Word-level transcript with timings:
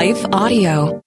Life 0.00 0.24
Audio. 0.32 1.02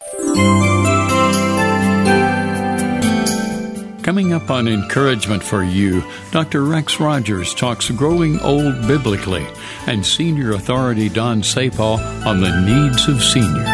Coming 4.03 4.33
up 4.33 4.51
on 4.51 4.67
Encouragement 4.67 5.41
for 5.41 5.63
You, 5.63 6.03
Dr. 6.29 6.63
Rex 6.63 6.99
Rogers 6.99 7.55
talks 7.55 7.89
growing 7.89 8.39
old 8.41 8.87
biblically, 8.87 9.47
and 9.87 10.05
Senior 10.05 10.51
Authority 10.51 11.09
Don 11.09 11.41
Sapaugh 11.41 11.97
on 12.23 12.39
the 12.39 12.55
needs 12.61 13.07
of 13.07 13.23
seniors. 13.23 13.65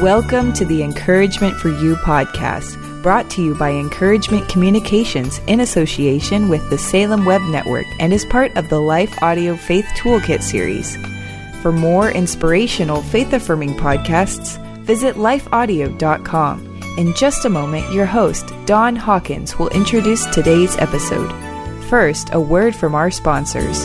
Welcome 0.00 0.54
to 0.54 0.64
the 0.64 0.82
Encouragement 0.82 1.58
for 1.58 1.68
You 1.68 1.96
podcast, 1.96 3.02
brought 3.02 3.28
to 3.32 3.42
you 3.42 3.54
by 3.54 3.72
Encouragement 3.72 4.48
Communications 4.48 5.42
in 5.46 5.60
association 5.60 6.48
with 6.48 6.70
the 6.70 6.78
Salem 6.78 7.26
Web 7.26 7.42
Network 7.42 7.84
and 7.98 8.14
is 8.14 8.24
part 8.24 8.56
of 8.56 8.70
the 8.70 8.80
Life 8.80 9.22
Audio 9.22 9.56
Faith 9.56 9.84
Toolkit 9.98 10.40
series. 10.40 10.96
For 11.62 11.72
more 11.72 12.10
inspirational, 12.10 13.02
faith 13.02 13.32
affirming 13.32 13.74
podcasts, 13.74 14.58
visit 14.84 15.16
lifeaudio.com. 15.16 16.66
In 16.96 17.14
just 17.14 17.44
a 17.44 17.50
moment, 17.50 17.92
your 17.92 18.06
host, 18.06 18.52
Don 18.66 18.96
Hawkins, 18.96 19.58
will 19.58 19.68
introduce 19.68 20.24
today's 20.26 20.76
episode. 20.78 21.30
First, 21.84 22.30
a 22.32 22.40
word 22.40 22.74
from 22.74 22.94
our 22.94 23.10
sponsors. 23.10 23.84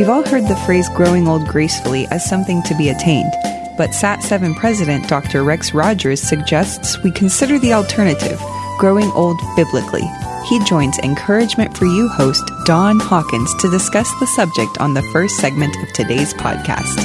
We've 0.00 0.08
all 0.08 0.26
heard 0.26 0.48
the 0.48 0.56
phrase 0.64 0.88
growing 0.88 1.28
old 1.28 1.46
gracefully 1.46 2.06
as 2.06 2.24
something 2.24 2.62
to 2.62 2.74
be 2.74 2.88
attained, 2.88 3.34
but 3.76 3.90
SAT7 3.90 4.56
President 4.56 5.06
Dr. 5.06 5.44
Rex 5.44 5.74
Rogers 5.74 6.22
suggests 6.22 7.02
we 7.02 7.10
consider 7.10 7.58
the 7.58 7.74
alternative, 7.74 8.40
growing 8.78 9.10
old 9.10 9.38
biblically. 9.56 10.08
He 10.48 10.58
joins 10.64 10.98
Encouragement 11.00 11.76
for 11.76 11.84
You 11.84 12.08
host 12.08 12.50
Don 12.64 12.98
Hawkins 12.98 13.54
to 13.56 13.70
discuss 13.70 14.10
the 14.20 14.26
subject 14.28 14.78
on 14.78 14.94
the 14.94 15.02
first 15.12 15.36
segment 15.36 15.76
of 15.82 15.92
today's 15.92 16.32
podcast. 16.32 16.96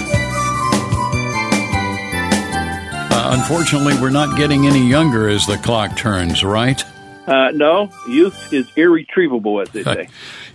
Uh, 3.11 3.31
unfortunately, 3.34 3.95
we're 4.01 4.09
not 4.09 4.38
getting 4.38 4.67
any 4.67 4.88
younger 4.88 5.28
as 5.28 5.45
the 5.45 5.57
clock 5.57 5.97
turns, 5.97 6.45
right? 6.45 6.81
Uh, 7.28 7.51
no, 7.51 7.89
youth 8.07 8.53
is 8.53 8.72
irretrievable, 8.78 9.59
as 9.59 9.69
they 9.69 9.84
say. 9.84 10.07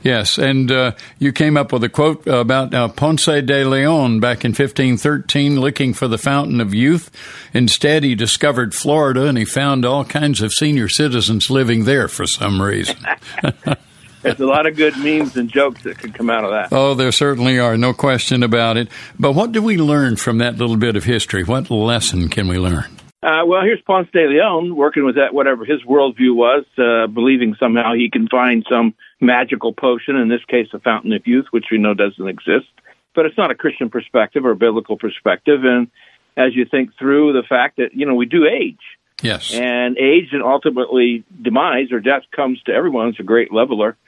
Yes, 0.02 0.38
and 0.38 0.72
uh, 0.72 0.92
you 1.18 1.32
came 1.32 1.56
up 1.56 1.72
with 1.72 1.84
a 1.84 1.88
quote 1.88 2.26
about 2.26 2.72
uh, 2.72 2.88
Ponce 2.88 3.26
de 3.26 3.64
Leon 3.64 4.20
back 4.20 4.44
in 4.44 4.50
1513 4.50 5.60
looking 5.60 5.92
for 5.92 6.08
the 6.08 6.18
fountain 6.18 6.60
of 6.60 6.74
youth. 6.74 7.10
Instead, 7.52 8.02
he 8.02 8.14
discovered 8.14 8.74
Florida 8.74 9.26
and 9.26 9.36
he 9.36 9.44
found 9.44 9.84
all 9.84 10.04
kinds 10.04 10.40
of 10.40 10.52
senior 10.52 10.88
citizens 10.88 11.50
living 11.50 11.84
there 11.84 12.08
for 12.08 12.26
some 12.26 12.62
reason. 12.62 12.96
There's 14.22 14.40
a 14.40 14.46
lot 14.46 14.66
of 14.66 14.76
good 14.76 14.96
memes 14.98 15.36
and 15.36 15.48
jokes 15.48 15.82
that 15.82 15.98
could 15.98 16.14
come 16.14 16.28
out 16.28 16.44
of 16.44 16.50
that. 16.50 16.68
Oh, 16.72 16.94
there 16.94 17.12
certainly 17.12 17.58
are, 17.58 17.78
no 17.78 17.94
question 17.94 18.42
about 18.42 18.76
it. 18.76 18.88
But 19.18 19.32
what 19.32 19.52
do 19.52 19.62
we 19.62 19.78
learn 19.78 20.16
from 20.16 20.38
that 20.38 20.58
little 20.58 20.76
bit 20.76 20.94
of 20.96 21.04
history? 21.04 21.42
What 21.42 21.70
lesson 21.70 22.28
can 22.28 22.46
we 22.46 22.58
learn? 22.58 22.84
Uh, 23.22 23.44
well, 23.46 23.62
here's 23.62 23.80
Ponce 23.82 24.08
de 24.12 24.26
Leon 24.26 24.74
working 24.74 25.04
with 25.04 25.16
that, 25.16 25.34
whatever 25.34 25.66
his 25.66 25.82
worldview 25.82 26.34
was, 26.34 26.64
uh, 26.78 27.06
believing 27.06 27.54
somehow 27.60 27.92
he 27.92 28.08
can 28.08 28.28
find 28.28 28.64
some 28.68 28.94
magical 29.20 29.74
potion, 29.74 30.16
in 30.16 30.28
this 30.28 30.44
case, 30.46 30.68
a 30.72 30.78
fountain 30.78 31.12
of 31.12 31.26
youth, 31.26 31.44
which 31.50 31.66
we 31.70 31.76
know 31.76 31.92
doesn't 31.92 32.26
exist. 32.26 32.68
But 33.14 33.26
it's 33.26 33.36
not 33.36 33.50
a 33.50 33.54
Christian 33.54 33.90
perspective 33.90 34.46
or 34.46 34.52
a 34.52 34.56
biblical 34.56 34.96
perspective. 34.96 35.64
And 35.64 35.90
as 36.34 36.56
you 36.56 36.64
think 36.64 36.96
through 36.98 37.34
the 37.34 37.42
fact 37.46 37.76
that, 37.76 37.92
you 37.92 38.06
know, 38.06 38.14
we 38.14 38.24
do 38.24 38.46
age. 38.46 38.80
Yes. 39.22 39.52
And 39.52 39.98
age 39.98 40.28
and 40.32 40.42
ultimately 40.42 41.24
demise 41.42 41.92
or 41.92 42.00
death 42.00 42.22
comes 42.34 42.62
to 42.62 42.72
everyone. 42.72 43.08
It's 43.08 43.20
a 43.20 43.24
great 43.24 43.52
leveler, 43.52 43.98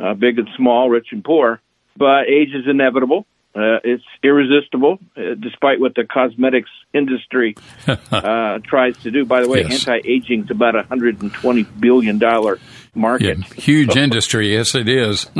uh, 0.00 0.14
big 0.14 0.40
and 0.40 0.48
small, 0.56 0.90
rich 0.90 1.08
and 1.12 1.22
poor. 1.22 1.60
But 1.96 2.28
age 2.28 2.52
is 2.52 2.66
inevitable. 2.66 3.26
Uh, 3.56 3.80
it's 3.84 4.04
irresistible, 4.22 4.98
uh, 5.16 5.32
despite 5.40 5.80
what 5.80 5.94
the 5.94 6.04
cosmetics 6.04 6.68
industry 6.92 7.56
uh, 8.12 8.58
tries 8.64 8.94
to 8.98 9.10
do. 9.10 9.24
By 9.24 9.40
the 9.40 9.48
way, 9.48 9.62
Yes. 9.62 9.88
anti-aging 9.88 10.44
is 10.44 10.50
about 10.50 10.76
a 10.76 10.82
hundred 10.82 11.22
and 11.22 11.32
twenty 11.32 11.62
billion 11.62 12.18
dollar 12.18 12.58
market. 12.94 13.38
Yeah, 13.38 13.44
huge 13.54 13.96
industry, 14.06 14.52
yes, 14.52 14.74
it 14.74 14.88
is. 14.88 15.26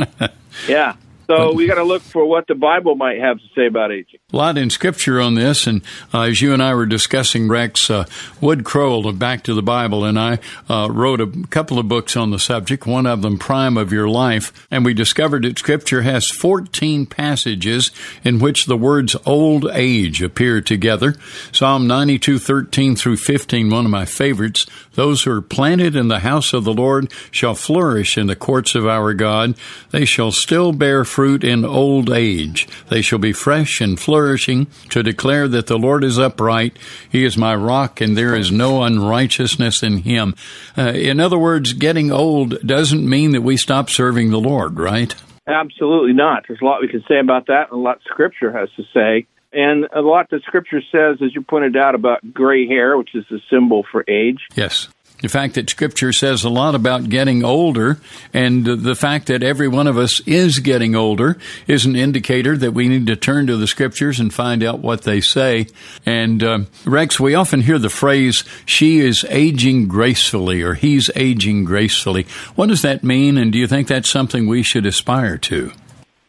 Yeah. 0.67 0.95
So 1.27 1.53
we 1.53 1.67
got 1.67 1.75
to 1.75 1.83
look 1.83 2.03
for 2.03 2.25
what 2.25 2.47
the 2.47 2.55
Bible 2.55 2.95
might 2.95 3.19
have 3.19 3.37
to 3.37 3.43
say 3.55 3.67
about 3.67 3.91
aging. 3.91 4.19
A 4.31 4.37
lot 4.37 4.57
in 4.57 4.69
scripture 4.69 5.19
on 5.19 5.35
this, 5.35 5.67
and 5.67 5.81
uh, 6.13 6.21
as 6.21 6.41
you 6.41 6.53
and 6.53 6.63
I 6.63 6.73
were 6.73 6.85
discussing, 6.85 7.47
Rex 7.47 7.89
uh, 7.89 8.05
Woodrow 8.39 8.63
Kroll 8.67 9.07
of 9.07 9.17
Back 9.17 9.43
to 9.43 9.53
the 9.53 9.61
Bible 9.61 10.03
and 10.03 10.19
I 10.19 10.39
uh, 10.69 10.89
wrote 10.91 11.21
a 11.21 11.27
couple 11.49 11.79
of 11.79 11.87
books 11.87 12.17
on 12.17 12.31
the 12.31 12.37
subject. 12.37 12.85
One 12.85 13.05
of 13.05 13.21
them, 13.21 13.37
Prime 13.37 13.77
of 13.77 13.93
Your 13.93 14.09
Life, 14.09 14.67
and 14.69 14.83
we 14.83 14.93
discovered 14.93 15.43
that 15.43 15.57
Scripture 15.57 16.01
has 16.01 16.29
14 16.29 17.05
passages 17.05 17.91
in 18.23 18.39
which 18.39 18.65
the 18.65 18.75
words 18.75 19.15
"old 19.25 19.69
age" 19.71 20.21
appear 20.21 20.59
together. 20.59 21.15
Psalm 21.51 21.87
92, 21.87 22.39
13 22.39 22.95
through 22.95 23.17
15, 23.17 23.69
one 23.69 23.85
of 23.85 23.91
my 23.91 24.05
favorites. 24.05 24.65
Those 24.95 25.23
who 25.23 25.31
are 25.31 25.41
planted 25.41 25.95
in 25.95 26.07
the 26.07 26.19
house 26.19 26.53
of 26.53 26.63
the 26.63 26.73
Lord 26.73 27.11
shall 27.31 27.55
flourish 27.55 28.17
in 28.17 28.27
the 28.27 28.35
courts 28.35 28.75
of 28.75 28.85
our 28.85 29.13
God. 29.13 29.55
They 29.91 30.05
shall 30.05 30.31
still 30.31 30.73
bear 30.73 31.05
fruit 31.17 31.43
in 31.43 31.65
old 31.65 32.11
age. 32.11 32.67
They 32.89 33.01
shall 33.01 33.17
be 33.17 33.33
fresh 33.33 33.81
and 33.81 33.99
flourishing 33.99 34.67
to 34.89 35.01
declare 35.01 35.47
that 35.47 35.65
the 35.65 35.79
Lord 35.79 36.03
is 36.03 36.19
upright. 36.19 36.77
He 37.11 37.25
is 37.25 37.35
my 37.35 37.55
rock 37.55 37.99
and 38.01 38.15
there 38.15 38.35
is 38.35 38.51
no 38.51 38.83
unrighteousness 38.83 39.81
in 39.81 40.03
him. 40.03 40.35
Uh, 40.77 40.91
in 40.91 41.19
other 41.19 41.39
words, 41.39 41.73
getting 41.73 42.11
old 42.11 42.61
doesn't 42.61 43.09
mean 43.09 43.31
that 43.31 43.41
we 43.41 43.57
stop 43.57 43.89
serving 43.89 44.29
the 44.29 44.39
Lord, 44.39 44.77
right? 44.77 45.15
Absolutely 45.47 46.13
not. 46.13 46.43
There's 46.47 46.61
a 46.61 46.65
lot 46.65 46.81
we 46.81 46.87
can 46.87 47.03
say 47.07 47.17
about 47.17 47.47
that, 47.47 47.71
and 47.71 47.79
a 47.79 47.81
lot 47.81 47.97
Scripture 48.05 48.51
has 48.51 48.69
to 48.75 48.83
say. 48.93 49.25
And 49.51 49.87
a 49.95 50.01
lot 50.01 50.29
that 50.29 50.43
Scripture 50.43 50.81
says, 50.91 51.17
as 51.25 51.33
you 51.33 51.41
pointed 51.41 51.75
out, 51.75 51.95
about 51.95 52.31
gray 52.31 52.67
hair, 52.67 52.95
which 52.95 53.15
is 53.15 53.25
a 53.31 53.39
symbol 53.49 53.83
for 53.91 54.05
age. 54.07 54.45
Yes. 54.53 54.89
The 55.21 55.29
fact 55.29 55.55
that 55.55 55.69
Scripture 55.69 56.13
says 56.13 56.43
a 56.43 56.49
lot 56.49 56.75
about 56.75 57.09
getting 57.09 57.43
older, 57.43 57.97
and 58.33 58.63
the 58.65 58.93
fact 58.93 59.27
that 59.27 59.41
every 59.41 59.67
one 59.67 59.87
of 59.87 59.97
us 59.97 60.19
is 60.27 60.59
getting 60.59 60.95
older, 60.95 61.37
is 61.65 61.85
an 61.85 61.95
indicator 61.95 62.55
that 62.55 62.73
we 62.73 62.87
need 62.87 63.07
to 63.07 63.15
turn 63.15 63.47
to 63.47 63.57
the 63.57 63.65
Scriptures 63.65 64.19
and 64.19 64.31
find 64.31 64.63
out 64.63 64.79
what 64.79 65.01
they 65.03 65.19
say. 65.19 65.67
And 66.05 66.43
uh, 66.43 66.59
Rex, 66.85 67.19
we 67.19 67.33
often 67.33 67.61
hear 67.61 67.79
the 67.79 67.89
phrase, 67.89 68.43
she 68.67 68.99
is 68.99 69.25
aging 69.29 69.87
gracefully, 69.87 70.61
or 70.61 70.75
he's 70.75 71.09
aging 71.15 71.65
gracefully. 71.65 72.27
What 72.53 72.67
does 72.67 72.83
that 72.83 73.03
mean, 73.03 73.39
and 73.39 73.51
do 73.51 73.57
you 73.57 73.67
think 73.67 73.87
that's 73.87 74.09
something 74.09 74.45
we 74.45 74.61
should 74.61 74.85
aspire 74.85 75.39
to? 75.39 75.71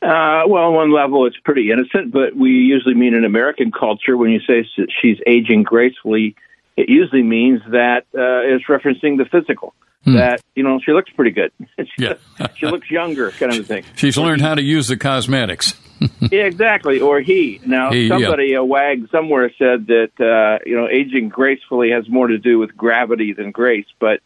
Uh, 0.00 0.46
well, 0.46 0.62
on 0.64 0.74
one 0.74 0.92
level, 0.92 1.26
it's 1.26 1.36
pretty 1.44 1.70
innocent, 1.70 2.10
but 2.12 2.34
we 2.34 2.50
usually 2.50 2.94
mean 2.94 3.14
in 3.14 3.24
American 3.24 3.70
culture 3.70 4.16
when 4.16 4.30
you 4.30 4.40
say 4.46 4.66
she's 5.02 5.18
aging 5.26 5.64
gracefully, 5.64 6.36
it 6.80 6.88
usually 6.88 7.22
means 7.22 7.60
that 7.70 8.04
uh, 8.14 8.54
it's 8.54 8.64
referencing 8.66 9.18
the 9.18 9.26
physical. 9.30 9.74
that 10.06 10.40
you 10.54 10.62
know 10.62 10.78
she 10.84 10.92
looks 10.92 11.10
pretty 11.10 11.32
good. 11.32 11.50
she, 11.78 11.86
Yeah. 12.04 12.14
she 12.56 12.66
looks 12.66 12.90
younger, 12.90 13.30
kind 13.32 13.52
of 13.54 13.66
thing. 13.66 13.84
She's 13.96 14.16
learned 14.16 14.40
how 14.40 14.54
to 14.54 14.62
use 14.62 14.86
the 14.88 14.96
cosmetics. 14.96 15.74
yeah, 16.20 16.44
exactly. 16.44 17.00
Or 17.00 17.20
he. 17.20 17.60
Now, 17.66 17.90
He, 17.90 18.02
yeah. 18.02 18.10
somebody, 18.18 18.54
a 18.54 18.64
wag 18.64 19.08
somewhere 19.10 19.50
said 19.58 19.88
that 19.88 20.12
uh, 20.20 20.62
you 20.64 20.76
know 20.76 20.88
aging 20.88 21.28
gracefully 21.28 21.90
has 21.90 22.08
more 22.08 22.28
to 22.28 22.38
do 22.38 22.58
with 22.58 22.76
gravity 22.76 23.32
than 23.32 23.50
grace. 23.50 23.86
But 23.98 24.20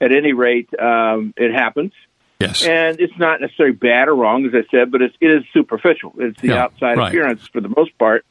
at 0.00 0.10
any 0.12 0.32
rate, 0.32 0.68
um, 0.80 1.32
it 1.36 1.52
happens, 1.54 1.92
Yes. 2.40 2.64
and 2.66 2.98
it's 3.00 3.16
not 3.18 3.40
necessarily 3.40 3.76
bad 3.76 4.08
or 4.08 4.16
wrong, 4.16 4.44
as 4.46 4.52
I 4.52 4.64
said, 4.68 4.90
but 4.90 5.00
it's, 5.00 5.14
it 5.20 5.30
is 5.30 5.44
superficial. 5.54 6.12
It's 6.18 6.40
the 6.40 6.48
Yeah, 6.48 6.64
outside 6.64 6.98
right. 6.98 7.08
appearance 7.08 7.46
for 7.46 7.60
the 7.60 7.68
most 7.68 7.96
part, 7.98 8.24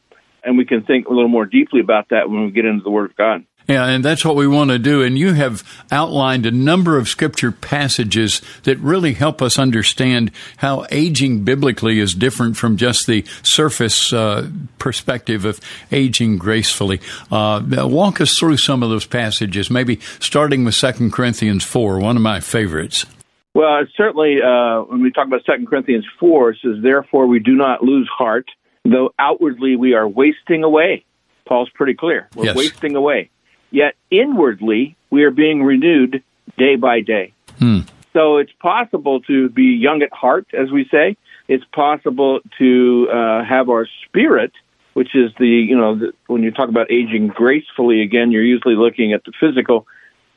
and 0.43 0.57
we 0.57 0.65
can 0.65 0.83
think 0.83 1.07
a 1.07 1.13
little 1.13 1.29
more 1.29 1.45
deeply 1.45 1.79
about 1.79 2.09
that 2.09 2.29
when 2.29 2.43
we 2.43 2.51
get 2.51 2.65
into 2.65 2.83
the 2.83 2.91
Word 2.91 3.09
of 3.11 3.15
God. 3.15 3.45
Yeah, 3.71 3.85
and 3.87 4.03
that's 4.03 4.23
what 4.25 4.35
we 4.35 4.47
want 4.47 4.69
to 4.71 4.79
do. 4.79 5.01
And 5.01 5.17
you 5.17 5.33
have 5.33 5.63
outlined 5.91 6.45
a 6.45 6.51
number 6.51 6.97
of 6.97 7.07
scripture 7.07 7.51
passages 7.51 8.41
that 8.63 8.77
really 8.79 9.13
help 9.13 9.41
us 9.41 9.57
understand 9.57 10.31
how 10.57 10.85
aging 10.91 11.43
biblically 11.43 11.99
is 11.99 12.13
different 12.13 12.57
from 12.57 12.77
just 12.77 13.07
the 13.07 13.23
surface 13.43 14.11
uh, 14.13 14.49
perspective 14.77 15.45
of 15.45 15.59
aging 15.91 16.37
gracefully. 16.37 16.99
Uh, 17.31 17.61
walk 17.87 18.19
us 18.21 18.37
through 18.39 18.57
some 18.57 18.83
of 18.83 18.89
those 18.89 19.05
passages, 19.05 19.69
maybe 19.69 19.99
starting 20.19 20.65
with 20.65 20.75
2 20.75 21.09
Corinthians 21.11 21.63
4, 21.63 21.99
one 21.99 22.15
of 22.15 22.21
my 22.21 22.39
favorites. 22.39 23.05
Well, 23.53 23.83
certainly 23.97 24.37
uh, 24.41 24.81
when 24.83 25.01
we 25.01 25.11
talk 25.11 25.27
about 25.27 25.43
Second 25.45 25.67
Corinthians 25.67 26.05
four, 26.19 26.51
it 26.51 26.57
says, 26.63 26.75
"Therefore 26.81 27.27
we 27.27 27.39
do 27.39 27.51
not 27.53 27.83
lose 27.83 28.07
heart, 28.17 28.45
though 28.85 29.13
outwardly 29.19 29.75
we 29.75 29.93
are 29.93 30.07
wasting 30.07 30.63
away." 30.63 31.03
Paul's 31.45 31.69
pretty 31.73 31.93
clear. 31.93 32.29
We're 32.33 32.45
Yes. 32.45 32.55
wasting 32.55 32.95
away. 32.95 33.29
Yet 33.71 33.95
inwardly 34.09 34.95
we 35.09 35.23
are 35.23 35.31
being 35.31 35.63
renewed 35.63 36.23
day 36.57 36.75
by 36.75 37.01
day. 37.01 37.33
So 38.13 38.37
it's 38.37 38.51
possible 38.59 39.21
to 39.21 39.49
be 39.49 39.63
young 39.63 40.01
at 40.01 40.11
heart, 40.11 40.47
as 40.53 40.69
we 40.69 40.87
say. 40.91 41.15
It's 41.47 41.63
possible 41.73 42.41
to 42.57 43.07
uh, 43.11 43.43
have 43.45 43.69
our 43.69 43.87
spirit, 44.05 44.51
which 44.93 45.15
is 45.15 45.31
the 45.39 45.47
you 45.47 45.77
know 45.77 45.95
the, 45.97 46.13
when 46.27 46.43
you 46.43 46.51
talk 46.51 46.69
about 46.69 46.91
aging 46.91 47.29
gracefully. 47.29 48.01
Again, 48.01 48.31
you're 48.31 48.43
usually 48.43 48.75
looking 48.75 49.13
at 49.13 49.23
the 49.23 49.31
physical. 49.39 49.87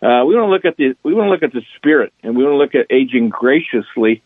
Uh, 0.00 0.24
we 0.26 0.36
want 0.36 0.46
to 0.46 0.50
look 0.50 0.64
at 0.64 0.76
the 0.76 0.94
we 1.02 1.14
want 1.14 1.26
to 1.26 1.30
look 1.30 1.42
at 1.42 1.52
the 1.52 1.62
spirit, 1.76 2.12
and 2.22 2.36
we 2.36 2.44
want 2.44 2.54
to 2.54 2.58
look 2.58 2.74
at 2.74 2.86
aging 2.94 3.28
graciously, 3.28 4.22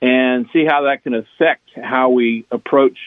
and 0.00 0.46
see 0.52 0.64
how 0.64 0.82
that 0.82 1.02
can 1.02 1.14
affect 1.14 1.70
how 1.74 2.10
we 2.10 2.46
approach 2.50 2.98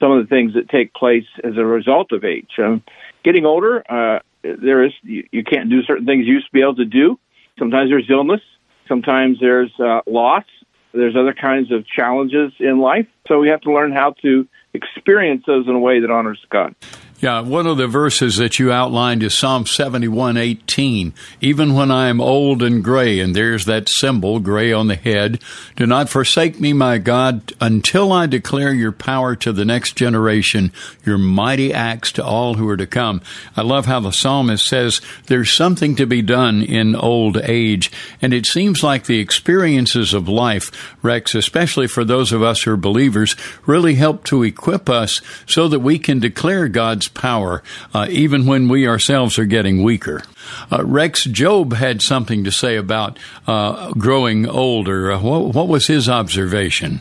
some 0.00 0.12
of 0.12 0.22
the 0.22 0.28
things 0.28 0.54
that 0.54 0.68
take 0.68 0.94
place 0.94 1.26
as 1.44 1.56
a 1.56 1.64
result 1.64 2.12
of 2.12 2.24
age. 2.24 2.50
Um, 2.58 2.82
getting 3.22 3.44
older, 3.44 3.84
uh, 3.88 4.20
there 4.42 4.84
is 4.84 4.92
you, 5.02 5.26
you 5.30 5.44
can't 5.44 5.70
do 5.70 5.82
certain 5.82 6.06
things 6.06 6.26
you 6.26 6.34
used 6.34 6.46
to 6.46 6.52
be 6.52 6.62
able 6.62 6.76
to 6.76 6.84
do. 6.84 7.18
Sometimes 7.58 7.90
there's 7.90 8.08
illness. 8.10 8.40
Sometimes 8.88 9.38
there's 9.40 9.72
uh, 9.78 10.00
loss. 10.06 10.44
There's 10.92 11.14
other 11.14 11.34
kinds 11.34 11.70
of 11.70 11.86
challenges 11.86 12.52
in 12.58 12.80
life. 12.80 13.06
So 13.28 13.38
we 13.38 13.48
have 13.48 13.60
to 13.62 13.72
learn 13.72 13.92
how 13.92 14.14
to 14.22 14.48
experience 14.74 15.44
those 15.46 15.68
in 15.68 15.74
a 15.74 15.78
way 15.78 16.00
that 16.00 16.10
honors 16.10 16.44
God. 16.50 16.74
Yeah, 17.22 17.40
one 17.40 17.66
of 17.66 17.76
the 17.76 17.86
verses 17.86 18.38
that 18.38 18.58
you 18.58 18.72
outlined 18.72 19.22
is 19.22 19.36
Psalm 19.36 19.66
71:18. 19.66 21.12
Even 21.42 21.74
when 21.74 21.90
I 21.90 22.08
am 22.08 22.18
old 22.18 22.62
and 22.62 22.82
gray, 22.82 23.20
and 23.20 23.36
there's 23.36 23.66
that 23.66 23.90
symbol, 23.90 24.40
gray 24.40 24.72
on 24.72 24.86
the 24.86 24.94
head, 24.94 25.38
do 25.76 25.84
not 25.84 26.08
forsake 26.08 26.58
me, 26.58 26.72
my 26.72 26.96
God, 26.96 27.52
until 27.60 28.10
I 28.10 28.24
declare 28.24 28.72
your 28.72 28.90
power 28.90 29.36
to 29.36 29.52
the 29.52 29.66
next 29.66 29.96
generation, 29.96 30.72
your 31.04 31.18
mighty 31.18 31.74
acts 31.74 32.10
to 32.12 32.24
all 32.24 32.54
who 32.54 32.66
are 32.70 32.78
to 32.78 32.86
come. 32.86 33.20
I 33.54 33.60
love 33.60 33.84
how 33.84 34.00
the 34.00 34.12
psalmist 34.12 34.64
says 34.64 35.02
there's 35.26 35.52
something 35.52 35.96
to 35.96 36.06
be 36.06 36.22
done 36.22 36.62
in 36.62 36.96
old 36.96 37.36
age, 37.36 37.92
and 38.22 38.32
it 38.32 38.46
seems 38.46 38.82
like 38.82 39.04
the 39.04 39.18
experiences 39.18 40.14
of 40.14 40.26
life, 40.26 40.96
Rex, 41.02 41.34
especially 41.34 41.86
for 41.86 42.02
those 42.02 42.32
of 42.32 42.42
us 42.42 42.62
who 42.62 42.70
are 42.70 42.78
believers, 42.78 43.36
really 43.66 43.96
help 43.96 44.24
to 44.24 44.42
equip 44.42 44.88
us 44.88 45.20
so 45.44 45.68
that 45.68 45.80
we 45.80 45.98
can 45.98 46.18
declare 46.18 46.66
God's 46.66 47.09
power, 47.14 47.62
uh, 47.94 48.06
even 48.10 48.46
when 48.46 48.68
we 48.68 48.86
ourselves 48.88 49.38
are 49.38 49.44
getting 49.44 49.82
weaker. 49.82 50.22
Uh, 50.70 50.84
Rex, 50.84 51.24
Job 51.24 51.74
had 51.74 52.02
something 52.02 52.44
to 52.44 52.50
say 52.50 52.76
about 52.76 53.18
uh, 53.46 53.92
growing 53.92 54.46
older. 54.48 55.12
Uh, 55.12 55.20
what, 55.20 55.54
what 55.54 55.68
was 55.68 55.86
his 55.86 56.08
observation? 56.08 57.00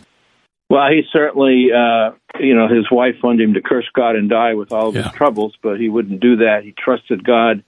Well, 0.69 0.87
he 0.91 1.01
certainly, 1.11 1.69
uh, 1.75 2.11
you 2.39 2.53
know, 2.55 2.67
his 2.67 2.91
wife 2.91 3.15
wanted 3.23 3.41
him 3.43 3.53
to 3.55 3.61
curse 3.61 3.87
God 3.93 4.15
and 4.15 4.29
die 4.29 4.53
with 4.53 4.71
all 4.71 4.89
of 4.89 4.95
Yeah. 4.95 5.03
his 5.03 5.11
troubles, 5.13 5.55
but 5.63 5.79
he 5.79 5.89
wouldn't 5.89 6.19
do 6.19 6.37
that. 6.37 6.63
He 6.63 6.73
trusted 6.77 7.23
God 7.23 7.63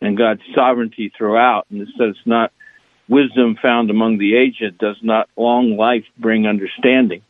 and 0.00 0.16
God's 0.16 0.40
sovereignty 0.54 1.12
throughout, 1.16 1.66
and 1.70 1.82
it 1.82 1.88
says, 1.98 2.14
"Not 2.24 2.52
wisdom 3.08 3.56
found 3.60 3.90
among 3.90 4.16
the 4.18 4.36
aged 4.36 4.78
does 4.78 4.96
not 5.02 5.28
long 5.36 5.76
life 5.76 6.04
bring 6.18 6.46
understanding." 6.46 7.20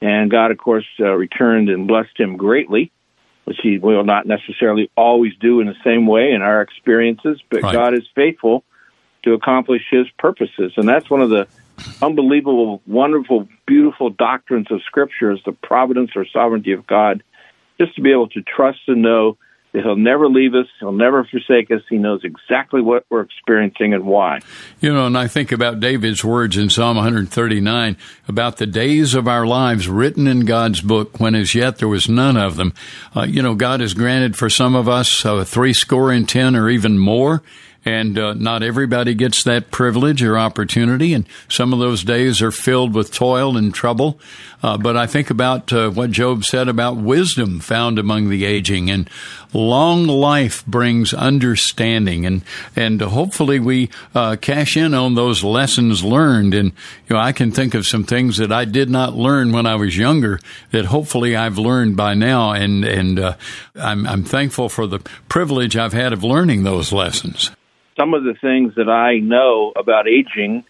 And 0.00 0.30
God, 0.30 0.50
of 0.50 0.58
course, 0.58 0.86
uh, 0.98 1.12
returned 1.12 1.68
and 1.68 1.86
blessed 1.86 2.18
him 2.18 2.36
greatly, 2.36 2.90
which 3.48 3.60
He 3.62 3.78
will 3.78 4.04
not 4.04 4.26
necessarily 4.26 4.90
always 4.94 5.32
do 5.40 5.60
in 5.60 5.68
the 5.68 5.74
same 5.82 6.06
way 6.06 6.32
in 6.32 6.42
our 6.42 6.60
experiences, 6.60 7.40
but 7.50 7.62
Right. 7.62 7.72
God 7.72 7.94
is 7.94 8.02
faithful 8.14 8.62
to 9.22 9.32
accomplish 9.32 9.80
His 9.90 10.06
purposes, 10.18 10.74
and 10.76 10.86
that's 10.86 11.08
one 11.08 11.22
of 11.22 11.30
the 11.30 11.48
unbelievable, 12.02 12.82
wonderful, 12.86 13.48
beautiful 13.66 14.10
doctrines 14.10 14.66
of 14.70 14.82
Scripture 14.82 15.32
is 15.32 15.40
the 15.46 15.52
providence 15.52 16.10
or 16.14 16.26
sovereignty 16.26 16.72
of 16.72 16.86
God. 16.86 17.22
Just 17.80 17.94
to 17.96 18.02
be 18.02 18.12
able 18.12 18.28
to 18.28 18.42
trust 18.42 18.80
and 18.86 19.00
know 19.00 19.38
that 19.72 19.82
He'll 19.82 19.96
never 19.96 20.28
leave 20.28 20.54
us, 20.54 20.66
He'll 20.80 20.92
never 20.92 21.24
forsake 21.24 21.70
us. 21.70 21.82
He 21.88 21.96
knows 21.96 22.20
exactly 22.24 22.80
what 22.80 23.04
we're 23.10 23.22
experiencing 23.22 23.94
and 23.94 24.04
why. 24.04 24.40
You 24.80 24.92
know, 24.92 25.06
and 25.06 25.16
I 25.16 25.26
think 25.26 25.52
about 25.52 25.80
David's 25.80 26.24
words 26.24 26.56
in 26.56 26.70
Psalm 26.70 26.96
139 26.96 27.96
about 28.26 28.56
the 28.56 28.66
days 28.66 29.14
of 29.14 29.28
our 29.28 29.46
lives 29.46 29.88
written 29.88 30.26
in 30.26 30.40
God's 30.40 30.80
book 30.80 31.20
when 31.20 31.34
as 31.34 31.54
yet 31.54 31.78
there 31.78 31.88
was 31.88 32.08
none 32.08 32.36
of 32.36 32.56
them. 32.56 32.72
Uh, 33.14 33.22
you 33.22 33.42
know, 33.42 33.54
God 33.54 33.80
has 33.80 33.94
granted 33.94 34.36
for 34.36 34.48
some 34.48 34.74
of 34.74 34.88
us 34.88 35.24
uh, 35.24 35.44
three 35.44 35.72
score 35.72 36.10
and 36.12 36.28
ten 36.28 36.56
or 36.56 36.68
even 36.70 36.98
more. 36.98 37.42
And 37.84 38.18
uh, 38.18 38.34
not 38.34 38.62
everybody 38.62 39.14
gets 39.14 39.44
that 39.44 39.70
privilege 39.70 40.22
or 40.22 40.36
opportunity, 40.36 41.14
and 41.14 41.26
some 41.48 41.72
of 41.72 41.78
those 41.78 42.04
days 42.04 42.42
are 42.42 42.50
filled 42.50 42.92
with 42.92 43.14
toil 43.14 43.56
and 43.56 43.72
trouble. 43.72 44.20
Uh, 44.62 44.76
but 44.76 44.96
I 44.96 45.06
think 45.06 45.30
about 45.30 45.72
uh, 45.72 45.88
what 45.88 46.10
Job 46.10 46.44
said 46.44 46.68
about 46.68 46.96
wisdom 46.96 47.60
found 47.60 47.98
among 47.98 48.28
the 48.28 48.44
aging, 48.44 48.90
and 48.90 49.08
long 49.52 50.06
life 50.06 50.64
brings 50.66 51.14
understanding, 51.14 52.26
and 52.26 52.42
and 52.76 53.00
hopefully 53.00 53.58
we 53.58 53.90
uh, 54.14 54.36
cash 54.40 54.76
in 54.76 54.94
on 54.94 55.14
those 55.14 55.42
lessons 55.44 56.04
learned. 56.04 56.54
And 56.54 56.72
you 57.08 57.16
know, 57.16 57.18
I 57.18 57.32
can 57.32 57.50
think 57.50 57.74
of 57.74 57.86
some 57.86 58.04
things 58.04 58.36
that 58.38 58.52
I 58.52 58.64
did 58.64 58.90
not 58.90 59.14
learn 59.14 59.52
when 59.52 59.66
I 59.66 59.76
was 59.76 59.96
younger 59.96 60.38
that 60.70 60.86
hopefully 60.86 61.36
I've 61.36 61.58
learned 61.58 61.96
by 61.96 62.14
now, 62.14 62.52
and 62.52 62.84
and 62.84 63.18
uh, 63.18 63.36
I'm 63.74 64.06
I'm 64.06 64.24
thankful 64.24 64.68
for 64.68 64.86
the 64.86 65.00
privilege 65.28 65.76
I've 65.76 65.92
had 65.92 66.12
of 66.12 66.24
learning 66.24 66.64
those 66.64 66.92
lessons. 66.92 67.50
some 67.98 68.14
of 68.14 68.24
the 68.24 68.34
things 68.34 68.74
that 68.76 68.88
I 68.88 69.18
know 69.18 69.72
about 69.74 70.06
aging 70.08 70.64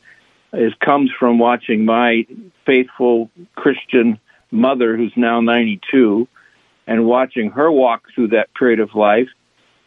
is 0.52 0.72
comes 0.80 1.10
from 1.18 1.38
watching 1.38 1.84
my 1.84 2.26
faithful 2.64 3.30
Christian 3.54 4.18
mother 4.50 4.96
who's 4.96 5.12
now 5.14 5.40
92 5.40 6.26
and 6.88 7.04
watching 7.04 7.50
her 7.50 7.70
walk 7.70 8.04
through 8.14 8.28
that 8.28 8.52
period 8.54 8.80
of 8.80 8.94
life. 8.94 9.28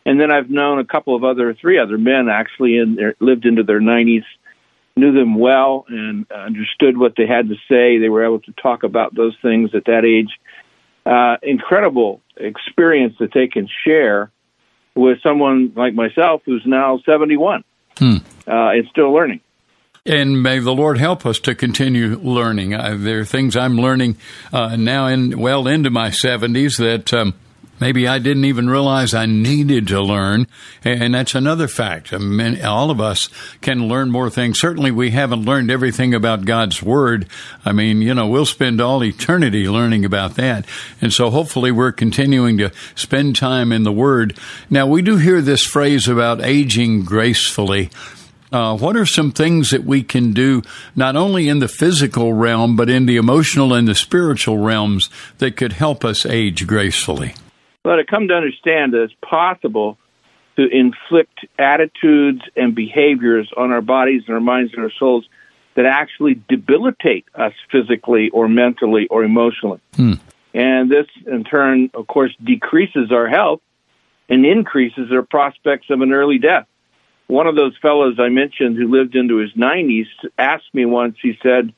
And 0.05 0.21
then 0.21 0.31
I've 0.31 0.49
known 0.49 0.79
a 0.79 0.85
couple 0.85 1.15
of 1.15 1.23
other, 1.23 1.53
three 1.53 1.79
other 1.79 1.97
men 1.97 2.29
actually 2.29 2.77
in 2.77 2.95
their, 2.95 3.15
lived 3.19 3.45
into 3.45 3.63
their 3.63 3.81
90s, 3.81 4.23
knew 4.95 5.11
them 5.11 5.35
well 5.35 5.85
and 5.89 6.31
understood 6.31 6.97
what 6.97 7.15
they 7.17 7.25
had 7.25 7.49
to 7.49 7.55
say. 7.67 7.97
They 7.97 8.09
were 8.09 8.23
able 8.23 8.39
to 8.41 8.51
talk 8.53 8.83
about 8.83 9.15
those 9.15 9.35
things 9.41 9.71
at 9.73 9.85
that 9.85 10.05
age. 10.05 10.29
Uh, 11.03 11.37
incredible 11.41 12.21
experience 12.37 13.15
that 13.19 13.33
they 13.33 13.47
can 13.47 13.67
share 13.83 14.31
with 14.95 15.17
someone 15.23 15.73
like 15.75 15.95
myself 15.95 16.43
who's 16.45 16.63
now 16.65 16.99
71 17.03 17.63
uh, 18.47 18.69
and 18.69 18.87
still 18.91 19.11
learning. 19.11 19.41
And 20.03 20.41
may 20.41 20.57
the 20.57 20.73
Lord 20.73 20.97
help 20.97 21.27
us 21.27 21.37
to 21.41 21.53
continue 21.53 22.17
learning. 22.17 22.73
Uh, 22.73 22.95
there 22.97 23.19
are 23.19 23.25
things 23.25 23.55
I'm 23.55 23.77
learning 23.77 24.17
uh, 24.51 24.75
now, 24.75 25.05
in 25.05 25.37
well 25.39 25.67
into 25.67 25.91
my 25.91 26.09
70s, 26.09 26.79
that 26.79 27.13
um, 27.13 27.35
maybe 27.79 28.07
I 28.07 28.17
didn't 28.17 28.45
even 28.45 28.67
realize 28.67 29.13
I 29.13 29.27
needed 29.27 29.89
to 29.89 30.01
learn. 30.01 30.47
And 30.83 31.13
that's 31.13 31.35
another 31.35 31.67
fact. 31.67 32.13
I 32.13 32.17
mean, 32.17 32.65
all 32.65 32.89
of 32.89 32.99
us 32.99 33.29
can 33.61 33.87
learn 33.87 34.09
more 34.09 34.31
things. 34.31 34.59
Certainly, 34.59 34.89
we 34.89 35.11
haven't 35.11 35.45
learned 35.45 35.69
everything 35.69 36.15
about 36.15 36.45
God's 36.45 36.81
Word. 36.81 37.27
I 37.63 37.71
mean, 37.71 38.01
you 38.01 38.15
know, 38.15 38.27
we'll 38.27 38.47
spend 38.47 38.81
all 38.81 39.03
eternity 39.03 39.69
learning 39.69 40.03
about 40.03 40.33
that. 40.33 40.65
And 40.99 41.13
so 41.13 41.29
hopefully, 41.29 41.71
we're 41.71 41.91
continuing 41.91 42.57
to 42.57 42.71
spend 42.95 43.35
time 43.35 43.71
in 43.71 43.83
the 43.83 43.91
Word. 43.91 44.35
Now, 44.67 44.87
we 44.87 45.03
do 45.03 45.17
hear 45.17 45.43
this 45.43 45.63
phrase 45.63 46.07
about 46.07 46.43
aging 46.43 47.05
gracefully. 47.05 47.91
Uh, 48.51 48.77
what 48.77 48.97
are 48.97 49.05
some 49.05 49.31
things 49.31 49.69
that 49.69 49.85
we 49.85 50.03
can 50.03 50.33
do, 50.33 50.61
not 50.95 51.15
only 51.15 51.47
in 51.47 51.59
the 51.59 51.67
physical 51.67 52.33
realm, 52.33 52.75
but 52.75 52.89
in 52.89 53.05
the 53.05 53.15
emotional 53.15 53.73
and 53.73 53.87
the 53.87 53.95
spiritual 53.95 54.57
realms, 54.57 55.09
that 55.37 55.55
could 55.55 55.73
help 55.73 56.03
us 56.03 56.25
age 56.25 56.67
gracefully? 56.67 57.33
But 57.83 57.99
I 57.99 58.03
come 58.03 58.27
to 58.27 58.33
understand 58.33 58.93
that 58.93 59.03
it's 59.03 59.13
possible 59.27 59.97
to 60.57 60.67
inflict 60.67 61.45
attitudes 61.57 62.41
and 62.55 62.75
behaviors 62.75 63.49
on 63.55 63.71
our 63.71 63.81
bodies 63.81 64.23
and 64.27 64.35
our 64.35 64.41
minds 64.41 64.73
and 64.73 64.83
our 64.83 64.91
souls 64.99 65.25
that 65.75 65.85
actually 65.85 66.41
debilitate 66.49 67.25
us 67.33 67.53
physically 67.71 68.29
or 68.29 68.49
mentally 68.49 69.07
or 69.07 69.23
emotionally. 69.23 69.79
Hmm. 69.95 70.13
And 70.53 70.91
this, 70.91 71.07
in 71.25 71.45
turn, 71.45 71.89
of 71.93 72.07
course, 72.07 72.35
decreases 72.43 73.11
our 73.11 73.27
health 73.27 73.61
and 74.27 74.45
increases 74.45 75.09
our 75.11 75.23
prospects 75.23 75.87
of 75.89 76.01
an 76.01 76.11
early 76.11 76.37
death. 76.37 76.67
One 77.31 77.47
of 77.47 77.55
those 77.55 77.71
fellows 77.81 78.17
I 78.19 78.27
mentioned 78.27 78.75
who 78.75 78.91
lived 78.91 79.15
into 79.15 79.37
his 79.37 79.53
90s 79.53 80.07
asked 80.37 80.73
me 80.73 80.83
once, 80.83 81.15
he 81.21 81.37
said, 81.41 81.73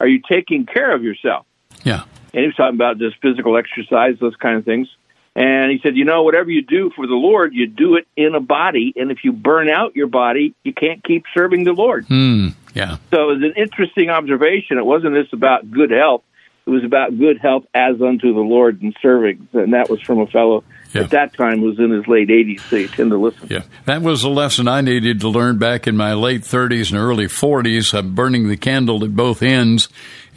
Are 0.00 0.06
you 0.06 0.20
taking 0.30 0.66
care 0.66 0.94
of 0.94 1.02
yourself? 1.02 1.46
Yeah. 1.82 2.02
And 2.34 2.42
he 2.42 2.46
was 2.48 2.54
talking 2.54 2.74
about 2.74 2.98
just 2.98 3.16
physical 3.22 3.56
exercise, 3.56 4.16
those 4.20 4.36
kind 4.36 4.58
of 4.58 4.66
things. 4.66 4.86
And 5.34 5.70
he 5.70 5.78
said, 5.82 5.96
you 5.96 6.04
know, 6.04 6.24
whatever 6.24 6.50
you 6.50 6.60
do 6.60 6.90
for 6.94 7.06
the 7.06 7.14
Lord, 7.14 7.54
you 7.54 7.66
do 7.66 7.94
it 7.94 8.06
in 8.16 8.34
a 8.34 8.40
body. 8.40 8.92
And 8.96 9.10
if 9.10 9.24
you 9.24 9.32
burn 9.32 9.70
out 9.70 9.96
your 9.96 10.08
body, 10.08 10.54
you 10.62 10.74
can't 10.74 11.02
keep 11.02 11.24
serving 11.32 11.64
the 11.64 11.72
Lord. 11.72 12.04
Hmm. 12.06 12.48
Yeah. 12.74 12.98
So 13.10 13.30
it 13.30 13.34
was 13.36 13.42
an 13.44 13.54
interesting 13.56 14.10
observation. 14.10 14.76
It 14.76 14.84
wasn't 14.84 15.14
just 15.14 15.32
about 15.32 15.70
good 15.70 15.90
health. 15.90 16.22
It 16.68 16.70
was 16.70 16.84
about 16.84 17.18
good 17.18 17.38
health 17.38 17.64
as 17.72 17.94
unto 18.02 18.34
the 18.34 18.40
Lord 18.40 18.82
and 18.82 18.94
serving. 19.00 19.48
And 19.54 19.72
that 19.72 19.88
was 19.88 20.02
from 20.02 20.18
a 20.20 20.26
fellow 20.26 20.64
Yeah. 20.92 21.02
at 21.04 21.10
that 21.10 21.32
time 21.34 21.62
was 21.62 21.78
in 21.78 21.90
his 21.90 22.06
late 22.06 22.28
80s, 22.28 22.60
so 22.68 22.76
you 22.76 22.88
tend 22.88 23.10
to 23.10 23.16
listen. 23.16 23.48
Yeah, 23.50 23.62
that 23.86 24.02
was 24.02 24.22
a 24.22 24.28
lesson 24.28 24.68
I 24.68 24.82
needed 24.82 25.20
to 25.22 25.28
learn 25.30 25.56
back 25.58 25.86
in 25.86 25.96
my 25.96 26.12
late 26.12 26.42
30s 26.42 26.90
and 26.90 26.98
early 27.00 27.24
40s. 27.26 27.94
I'm 27.94 28.06
uh, 28.06 28.10
burning 28.10 28.48
the 28.48 28.56
candle 28.58 29.02
at 29.02 29.16
both 29.16 29.42
ends 29.42 29.88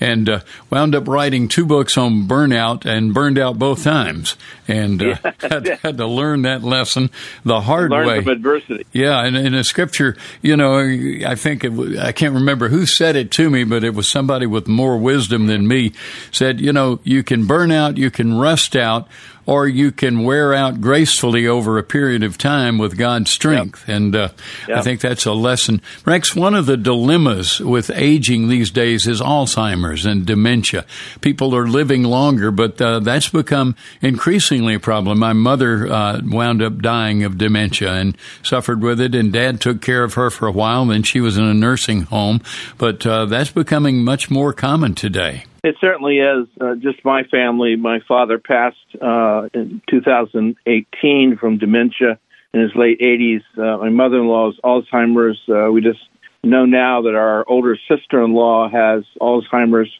and 0.01 0.27
uh, 0.27 0.39
wound 0.69 0.95
up 0.95 1.07
writing 1.07 1.47
two 1.47 1.65
books 1.65 1.97
on 1.97 2.27
burnout 2.27 2.85
and 2.85 3.13
burned 3.13 3.37
out 3.37 3.59
both 3.59 3.83
times. 3.83 4.35
And 4.67 5.01
uh, 5.01 5.15
had, 5.39 5.67
had 5.67 5.97
to 5.97 6.07
learn 6.07 6.41
that 6.41 6.63
lesson 6.63 7.11
the 7.45 7.61
hard 7.61 7.91
Learn 7.91 8.07
way. 8.07 8.21
from 8.21 8.29
adversity. 8.33 8.85
Yeah, 8.91 9.23
and 9.23 9.37
in 9.37 9.53
a 9.53 9.63
scripture, 9.63 10.17
you 10.41 10.57
know, 10.57 10.79
I 10.79 11.35
think 11.35 11.63
it, 11.63 11.99
I 11.99 12.11
can't 12.11 12.33
remember 12.33 12.67
who 12.69 12.85
said 12.85 13.15
it 13.15 13.31
to 13.31 13.49
me, 13.49 13.63
but 13.63 13.83
it 13.83 13.93
was 13.93 14.09
somebody 14.09 14.47
with 14.47 14.67
more 14.67 14.97
wisdom 14.97 15.45
than 15.45 15.67
me. 15.67 15.93
Said, 16.31 16.59
you 16.59 16.73
know, 16.73 16.99
you 17.03 17.23
can 17.23 17.45
burn 17.45 17.71
out, 17.71 17.97
you 17.97 18.09
can 18.09 18.37
rust 18.37 18.75
out, 18.75 19.07
or 19.45 19.67
you 19.67 19.91
can 19.91 20.23
wear 20.23 20.53
out 20.53 20.81
gracefully 20.81 21.47
over 21.47 21.77
a 21.77 21.83
period 21.83 22.23
of 22.23 22.37
time 22.37 22.77
with 22.77 22.97
God's 22.97 23.31
strength. 23.31 23.87
And 23.87 24.15
uh, 24.15 24.29
I 24.67 24.81
think 24.81 25.01
that's 25.01 25.25
a 25.25 25.33
lesson. 25.33 25.81
Rex, 26.05 26.35
one 26.35 26.53
of 26.53 26.65
the 26.65 26.77
dilemmas 26.77 27.59
with 27.59 27.89
aging 27.89 28.47
these 28.47 28.71
days 28.71 29.07
is 29.07 29.21
Alzheimer's 29.21 30.05
and 30.05 30.25
dementia. 30.25 30.85
People 31.21 31.55
are 31.55 31.67
living 31.67 32.03
longer, 32.03 32.51
but 32.51 32.81
uh, 32.81 32.99
that's 32.99 33.29
become 33.29 33.75
increasingly 34.01 34.75
a 34.75 34.79
problem. 34.79 35.19
My 35.19 35.33
mother 35.33 35.91
uh, 35.91 36.21
wound 36.23 36.61
up 36.61 36.81
dying 36.81 37.23
of 37.23 37.37
dementia 37.37 37.93
and 37.93 38.17
suffered 38.43 38.81
with 38.81 39.01
it, 39.01 39.15
and 39.15 39.33
Dad 39.33 39.59
took 39.59 39.81
care 39.81 40.03
of 40.03 40.13
her 40.15 40.29
for 40.29 40.47
a 40.47 40.51
while. 40.51 40.85
Then 40.85 41.03
she 41.03 41.19
was 41.19 41.37
in 41.37 41.43
a 41.43 41.53
nursing 41.53 42.03
home, 42.03 42.41
but 42.77 43.05
uh, 43.05 43.25
that's 43.25 43.51
becoming 43.51 44.03
much 44.03 44.29
more 44.29 44.53
common 44.53 44.95
today. 44.95 45.45
It 45.63 45.75
certainly 45.79 46.17
is. 46.17 46.47
Uh, 46.59 46.75
just 46.75 47.05
my 47.05 47.23
family. 47.23 47.75
My 47.75 47.99
father 48.07 48.39
passed 48.39 48.77
uh, 48.99 49.49
in 49.53 49.81
2018 49.89 51.37
from 51.37 51.57
dementia 51.59 52.17
in 52.53 52.61
his 52.61 52.71
late 52.75 52.99
80s. 52.99 53.43
Uh, 53.55 53.77
my 53.77 53.89
mother-in-law's 53.89 54.59
Alzheimer's. 54.63 55.39
Uh, 55.47 55.71
we 55.71 55.81
just 55.81 55.99
know 56.43 56.65
now 56.65 57.03
that 57.03 57.13
our 57.13 57.47
older 57.47 57.77
sister-in-law 57.87 58.69
has 58.69 59.03
Alzheimer's 59.21 59.91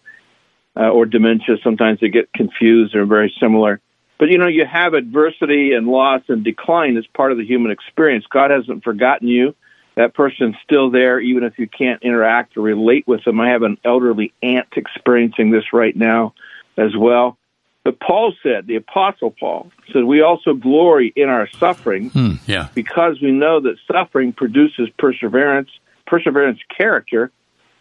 uh, 0.75 0.89
or 0.89 1.05
dementia. 1.05 1.57
Sometimes 1.63 1.99
they 1.99 2.09
get 2.09 2.33
confused. 2.33 2.93
They're 2.93 3.05
very 3.05 3.33
similar. 3.39 3.79
But 4.17 4.29
you 4.29 4.39
know, 4.39 4.47
you 4.47 4.65
have 4.65 4.95
adversity 4.95 5.73
and 5.73 5.87
loss 5.87 6.21
and 6.27 6.43
decline 6.43 6.97
as 6.97 7.05
part 7.07 7.31
of 7.31 7.37
the 7.37 7.45
human 7.45 7.71
experience. 7.71 8.25
God 8.31 8.49
hasn't 8.49 8.83
forgotten 8.83 9.27
you. 9.27 9.55
That 9.95 10.13
person's 10.13 10.55
still 10.63 10.89
there, 10.89 11.19
even 11.19 11.43
if 11.43 11.59
you 11.59 11.67
can't 11.67 12.01
interact 12.01 12.55
or 12.55 12.61
relate 12.61 13.05
with 13.07 13.23
them. 13.25 13.39
I 13.41 13.49
have 13.49 13.63
an 13.63 13.77
elderly 13.83 14.33
aunt 14.41 14.67
experiencing 14.75 15.51
this 15.51 15.73
right 15.73 15.95
now 15.95 16.33
as 16.77 16.95
well. 16.95 17.37
But 17.83 17.99
Paul 17.99 18.33
said, 18.43 18.67
the 18.67 18.75
Apostle 18.75 19.31
Paul 19.31 19.71
said, 19.91 20.03
we 20.03 20.21
also 20.21 20.53
glory 20.53 21.11
in 21.15 21.29
our 21.29 21.49
suffering 21.59 22.09
Hmm, 22.11 22.33
yeah. 22.45 22.67
because 22.75 23.19
we 23.21 23.31
know 23.31 23.59
that 23.59 23.77
suffering 23.91 24.33
produces 24.33 24.87
perseverance, 24.99 25.69
perseverance, 26.05 26.59
character, 26.75 27.31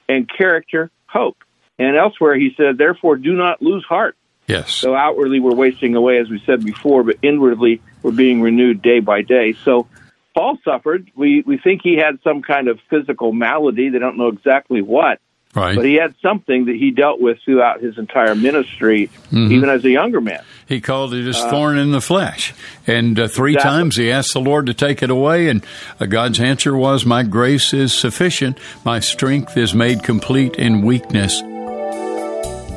and 0.08 0.28
character, 0.28 0.90
hope. 1.06 1.36
And 1.78 1.96
elsewhere, 1.96 2.34
he 2.34 2.54
said, 2.56 2.78
therefore, 2.78 3.16
do 3.16 3.34
not 3.34 3.62
lose 3.62 3.84
heart. 3.84 4.16
Yes. 4.46 4.72
So 4.72 4.96
outwardly, 4.96 5.38
we're 5.38 5.54
wasting 5.54 5.94
away, 5.94 6.18
as 6.18 6.28
we 6.28 6.42
said 6.44 6.64
before, 6.64 7.04
but 7.04 7.16
inwardly, 7.22 7.80
we're 8.02 8.10
being 8.10 8.40
renewed 8.40 8.82
day 8.82 9.00
by 9.00 9.22
day. 9.22 9.52
So 9.64 9.86
Paul 10.34 10.58
suffered. 10.64 11.10
We, 11.14 11.42
we 11.46 11.58
think 11.58 11.80
he 11.82 11.96
had 11.96 12.18
some 12.22 12.42
kind 12.42 12.68
of 12.68 12.78
physical 12.88 13.32
malady. 13.32 13.88
They 13.88 13.98
don't 13.98 14.16
know 14.16 14.28
exactly 14.28 14.80
what, 14.82 15.18
Right. 15.54 15.74
but 15.74 15.84
he 15.84 15.94
had 15.94 16.14
something 16.22 16.66
that 16.66 16.76
he 16.76 16.92
dealt 16.92 17.20
with 17.20 17.38
throughout 17.44 17.80
his 17.80 17.98
entire 17.98 18.34
ministry, 18.36 19.08
Mm-hmm. 19.32 19.52
even 19.52 19.68
as 19.68 19.84
a 19.84 19.90
younger 19.90 20.20
man. 20.20 20.42
He 20.68 20.80
called 20.80 21.12
it 21.14 21.26
his 21.26 21.36
thorn 21.40 21.78
in 21.78 21.90
the 21.90 22.00
flesh. 22.00 22.54
And 22.86 23.18
uh, 23.18 23.26
three 23.26 23.54
Exactly. 23.54 23.70
times 23.78 23.96
he 23.96 24.12
asked 24.12 24.32
the 24.34 24.40
Lord 24.40 24.66
to 24.66 24.74
take 24.74 25.02
it 25.02 25.10
away, 25.10 25.48
and 25.48 25.64
uh, 25.98 26.06
God's 26.06 26.38
answer 26.38 26.76
was, 26.76 27.04
My 27.04 27.24
grace 27.24 27.72
is 27.74 27.92
sufficient. 27.92 28.56
My 28.84 29.00
strength 29.00 29.56
is 29.56 29.74
made 29.74 30.04
complete 30.04 30.54
in 30.54 30.82
weakness. 30.82 31.42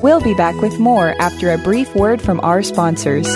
We'll 0.02 0.22
be 0.22 0.34
back 0.34 0.60
with 0.60 0.80
more 0.80 1.14
after 1.22 1.52
a 1.52 1.58
brief 1.60 1.94
word 1.96 2.20
from 2.22 2.40
our 2.42 2.62
sponsors. 2.64 3.28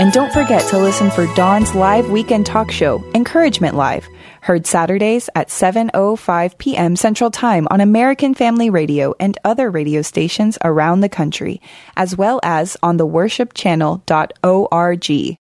And 0.00 0.12
don't 0.12 0.32
forget 0.32 0.68
to 0.70 0.78
listen 0.78 1.08
for 1.08 1.32
Don's 1.36 1.76
live 1.76 2.10
weekend 2.10 2.46
talk 2.46 2.72
show, 2.72 3.08
Encouragement 3.14 3.76
Live, 3.76 4.08
heard 4.40 4.66
Saturdays 4.66 5.30
at 5.36 5.50
7:05 5.50 6.58
p.m. 6.58 6.96
Central 6.96 7.30
Time 7.30 7.68
on 7.70 7.80
American 7.80 8.34
Family 8.34 8.70
Radio 8.70 9.14
and 9.20 9.38
other 9.44 9.70
radio 9.70 10.02
stations 10.02 10.58
around 10.64 11.00
the 11.00 11.08
country, 11.08 11.60
as 11.96 12.16
well 12.16 12.40
as 12.42 12.76
on 12.82 12.96
the 12.96 13.06
worshipchannel.org. 13.06 15.38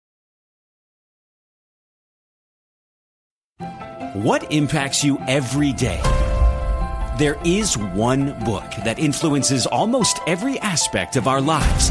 What 4.15 4.53
impacts 4.53 5.03
you 5.03 5.19
every 5.27 5.73
day? 5.73 6.01
There 7.19 7.37
is 7.45 7.77
one 7.77 8.39
book 8.45 8.71
that 8.85 9.01
influences 9.01 9.67
almost 9.67 10.21
every 10.29 10.61
aspect 10.61 11.17
of 11.17 11.27
our 11.27 11.41
lives. 11.41 11.91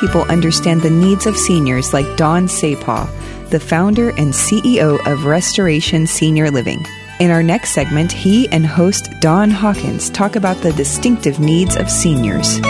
People 0.00 0.22
understand 0.22 0.80
the 0.80 0.88
needs 0.88 1.26
of 1.26 1.36
seniors 1.36 1.92
like 1.92 2.16
Don 2.16 2.46
Sapaugh. 2.46 3.06
the 3.50 3.60
founder 3.60 4.10
and 4.10 4.32
CEO 4.32 5.04
of 5.06 5.24
Restoration 5.24 6.06
Senior 6.06 6.50
Living. 6.50 6.86
In 7.18 7.30
our 7.30 7.42
next 7.42 7.70
segment, 7.70 8.12
he 8.12 8.48
and 8.48 8.64
host 8.64 9.10
Don 9.20 9.50
Hawkins 9.50 10.08
talk 10.08 10.36
about 10.36 10.56
the 10.58 10.72
distinctive 10.72 11.40
needs 11.40 11.76
of 11.76 11.90
seniors. 11.90 12.60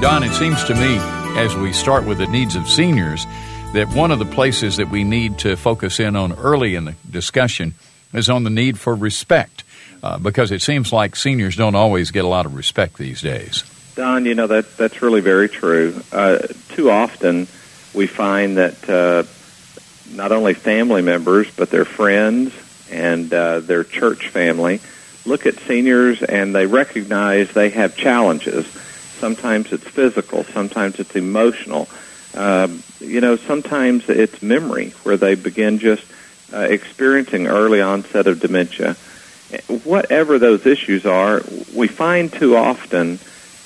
Don, 0.00 0.22
it 0.22 0.32
seems 0.32 0.62
to 0.64 0.74
me, 0.74 0.96
as 1.36 1.54
we 1.56 1.72
start 1.72 2.04
with 2.04 2.18
the 2.18 2.26
needs 2.28 2.54
of 2.54 2.68
seniors, 2.68 3.26
that 3.74 3.88
one 3.94 4.12
of 4.12 4.18
the 4.20 4.24
places 4.24 4.76
that 4.76 4.88
we 4.88 5.02
need 5.02 5.38
to 5.38 5.56
focus 5.56 5.98
in 5.98 6.14
on 6.14 6.32
early 6.34 6.76
in 6.76 6.84
the 6.84 6.94
discussion 7.10 7.74
is 8.14 8.30
on 8.30 8.44
the 8.44 8.50
need 8.50 8.78
for 8.78 8.94
respect, 8.94 9.64
uh, 10.06 10.18
because 10.18 10.52
it 10.52 10.62
seems 10.62 10.92
like 10.92 11.16
seniors 11.16 11.56
don't 11.56 11.74
always 11.74 12.12
get 12.12 12.24
a 12.24 12.28
lot 12.28 12.46
of 12.46 12.54
respect 12.54 12.96
these 12.96 13.20
days. 13.20 13.64
Don, 13.96 14.24
you 14.24 14.34
know 14.34 14.46
that 14.46 14.76
that's 14.76 15.02
really 15.02 15.20
very 15.20 15.48
true. 15.48 16.00
Uh, 16.12 16.38
too 16.68 16.90
often, 16.90 17.48
we 17.92 18.06
find 18.06 18.56
that 18.58 18.88
uh, 18.88 19.24
not 20.14 20.30
only 20.30 20.54
family 20.54 21.02
members 21.02 21.50
but 21.56 21.70
their 21.70 21.84
friends 21.84 22.54
and 22.90 23.32
uh, 23.34 23.58
their 23.60 23.82
church 23.82 24.28
family 24.28 24.80
look 25.24 25.44
at 25.44 25.58
seniors 25.60 26.22
and 26.22 26.54
they 26.54 26.66
recognize 26.66 27.50
they 27.52 27.70
have 27.70 27.96
challenges. 27.96 28.64
Sometimes 29.18 29.72
it's 29.72 29.88
physical, 29.88 30.44
sometimes 30.44 31.00
it's 31.00 31.16
emotional. 31.16 31.88
Um, 32.34 32.82
you 33.00 33.20
know, 33.20 33.34
sometimes 33.34 34.08
it's 34.08 34.40
memory 34.40 34.90
where 35.02 35.16
they 35.16 35.34
begin 35.34 35.78
just 35.80 36.04
uh, 36.52 36.58
experiencing 36.58 37.48
early 37.48 37.80
onset 37.80 38.28
of 38.28 38.38
dementia. 38.38 38.94
Whatever 39.84 40.38
those 40.38 40.66
issues 40.66 41.06
are, 41.06 41.42
we 41.74 41.86
find 41.88 42.32
too 42.32 42.56
often 42.56 43.18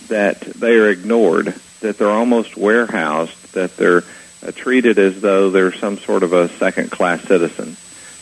that 0.09 0.41
they 0.41 0.77
are 0.77 0.89
ignored, 0.89 1.55
that 1.81 1.99
they're 1.99 2.11
almost 2.11 2.57
warehoused, 2.57 3.53
that 3.55 3.77
they're 3.77 4.05
uh, 4.47 4.53
treated 4.53 4.99
as 4.99 5.21
though 5.21 5.51
they're 5.51 5.73
some 5.73 5.99
sort 5.99 6.23
of 6.23 6.33
a 6.33 6.49
second 6.59 6.91
class 6.91 7.23
citizen. 7.23 7.77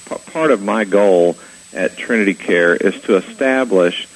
P- 0.09 0.31
part 0.33 0.51
of 0.51 0.63
my 0.63 0.85
goal 0.85 1.37
at 1.73 1.97
Trinity 1.97 2.35
Care 2.35 2.77
is 2.77 3.01
to 3.03 3.17
establish 3.17 4.09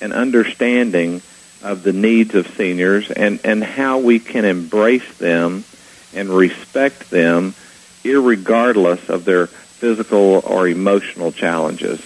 an 0.00 0.12
understanding 0.12 1.22
of 1.62 1.82
the 1.82 1.92
needs 1.92 2.34
of 2.34 2.46
seniors 2.56 3.10
and, 3.10 3.40
and 3.44 3.62
how 3.62 3.98
we 3.98 4.18
can 4.18 4.44
embrace 4.44 5.16
them 5.18 5.64
and 6.14 6.28
respect 6.28 7.10
them 7.10 7.54
regardless 8.04 9.08
of 9.08 9.24
their 9.24 9.46
physical 9.46 10.40
or 10.44 10.68
emotional 10.68 11.32
challenges. 11.32 12.00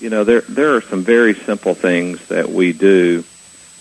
You 0.00 0.08
know, 0.10 0.24
there 0.24 0.40
there 0.42 0.76
are 0.76 0.80
some 0.80 1.02
very 1.02 1.34
simple 1.34 1.74
things 1.74 2.26
that 2.28 2.48
we 2.48 2.72
do 2.72 3.24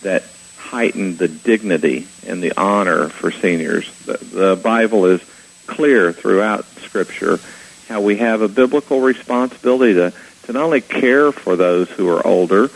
that 0.02 0.24
heighten 0.58 1.16
the 1.18 1.28
dignity 1.28 2.08
and 2.28 2.44
the 2.44 2.54
honor 2.58 3.10
for 3.10 3.32
seniors. 3.32 3.90
The, 4.06 4.18
the 4.18 4.56
Bible 4.62 5.06
is 5.06 5.22
clear 5.66 6.12
throughout 6.12 6.66
Scripture 6.82 7.40
how 7.88 8.02
we 8.02 8.18
have 8.18 8.42
a 8.42 8.48
biblical 8.48 9.00
responsibility 9.00 9.94
to, 9.96 10.14
to 10.44 10.54
not 10.54 10.64
only 10.64 10.82
care 10.82 11.32
for 11.32 11.56
those 11.56 11.90
who 11.90 12.08
are 12.10 12.26
older, 12.26 12.70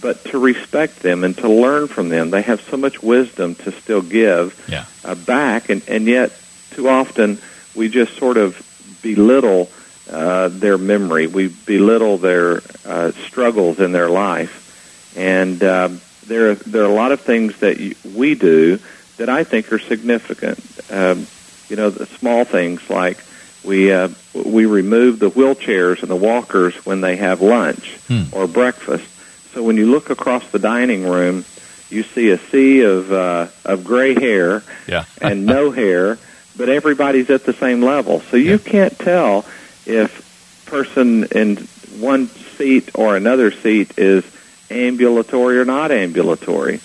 but 0.00 0.24
to 0.26 0.38
respect 0.38 1.00
them 1.00 1.24
and 1.24 1.36
to 1.38 1.48
learn 1.48 1.88
from 1.88 2.10
them. 2.10 2.30
They 2.30 2.42
have 2.42 2.60
so 2.60 2.76
much 2.76 3.02
wisdom 3.02 3.54
to 3.56 3.72
still 3.72 4.02
give 4.02 4.62
yeah. 4.68 4.84
uh, 5.04 5.14
back, 5.14 5.68
and, 5.68 5.82
and 5.88 6.06
yet 6.06 6.32
too 6.72 6.88
often 6.88 7.38
we 7.74 7.88
just 7.88 8.16
sort 8.18 8.36
of 8.36 8.60
belittle 9.02 9.70
uh, 10.10 10.48
their 10.48 10.78
memory. 10.78 11.26
We 11.26 11.48
belittle 11.48 12.18
their 12.18 12.62
uh, 12.84 13.12
struggles 13.12 13.80
in 13.80 13.92
their 13.92 14.08
life, 14.08 15.12
and 15.16 15.62
uh, 15.62 15.90
there 16.26 16.50
are, 16.50 16.54
there 16.54 16.82
are 16.82 16.90
a 16.90 16.94
lot 16.94 17.12
of 17.12 17.20
things 17.20 17.58
that 17.60 17.96
we 18.04 18.34
do 18.34 18.78
that 19.16 19.28
I 19.28 19.44
think 19.44 19.72
are 19.72 19.78
significant. 19.78 20.58
Um, 20.90 21.26
you 21.68 21.76
know, 21.76 21.90
the 21.90 22.06
small 22.06 22.44
things 22.44 22.88
like 22.90 23.18
we 23.64 23.92
uh, 23.92 24.08
we 24.34 24.66
remove 24.66 25.18
the 25.18 25.30
wheelchairs 25.30 26.02
and 26.02 26.10
the 26.10 26.16
walkers 26.16 26.74
when 26.84 27.00
they 27.00 27.16
have 27.16 27.40
lunch 27.40 27.96
hmm. 28.08 28.24
or 28.32 28.46
breakfast. 28.46 29.08
So 29.52 29.62
when 29.62 29.76
you 29.76 29.90
look 29.90 30.10
across 30.10 30.50
the 30.50 30.58
dining 30.58 31.04
room, 31.04 31.44
you 31.90 32.02
see 32.02 32.30
a 32.30 32.38
sea 32.38 32.82
of 32.82 33.12
uh, 33.12 33.48
of 33.64 33.84
gray 33.84 34.14
hair 34.14 34.62
yeah. 34.88 35.04
and 35.20 35.46
no 35.46 35.70
hair, 35.82 36.18
but 36.56 36.68
everybody's 36.68 37.30
at 37.30 37.44
the 37.44 37.52
same 37.52 37.82
level. 37.82 38.20
So 38.20 38.36
you 38.36 38.52
yeah. 38.52 38.58
can't 38.58 38.98
tell 38.98 39.44
if 39.86 40.64
person 40.66 41.24
in 41.24 41.56
one 41.98 42.26
seat 42.26 42.90
or 42.94 43.16
another 43.16 43.50
seat 43.50 43.98
is 43.98 44.24
ambulatory 44.70 45.58
or 45.58 45.64
not 45.64 45.90
ambulatory. 45.90 46.78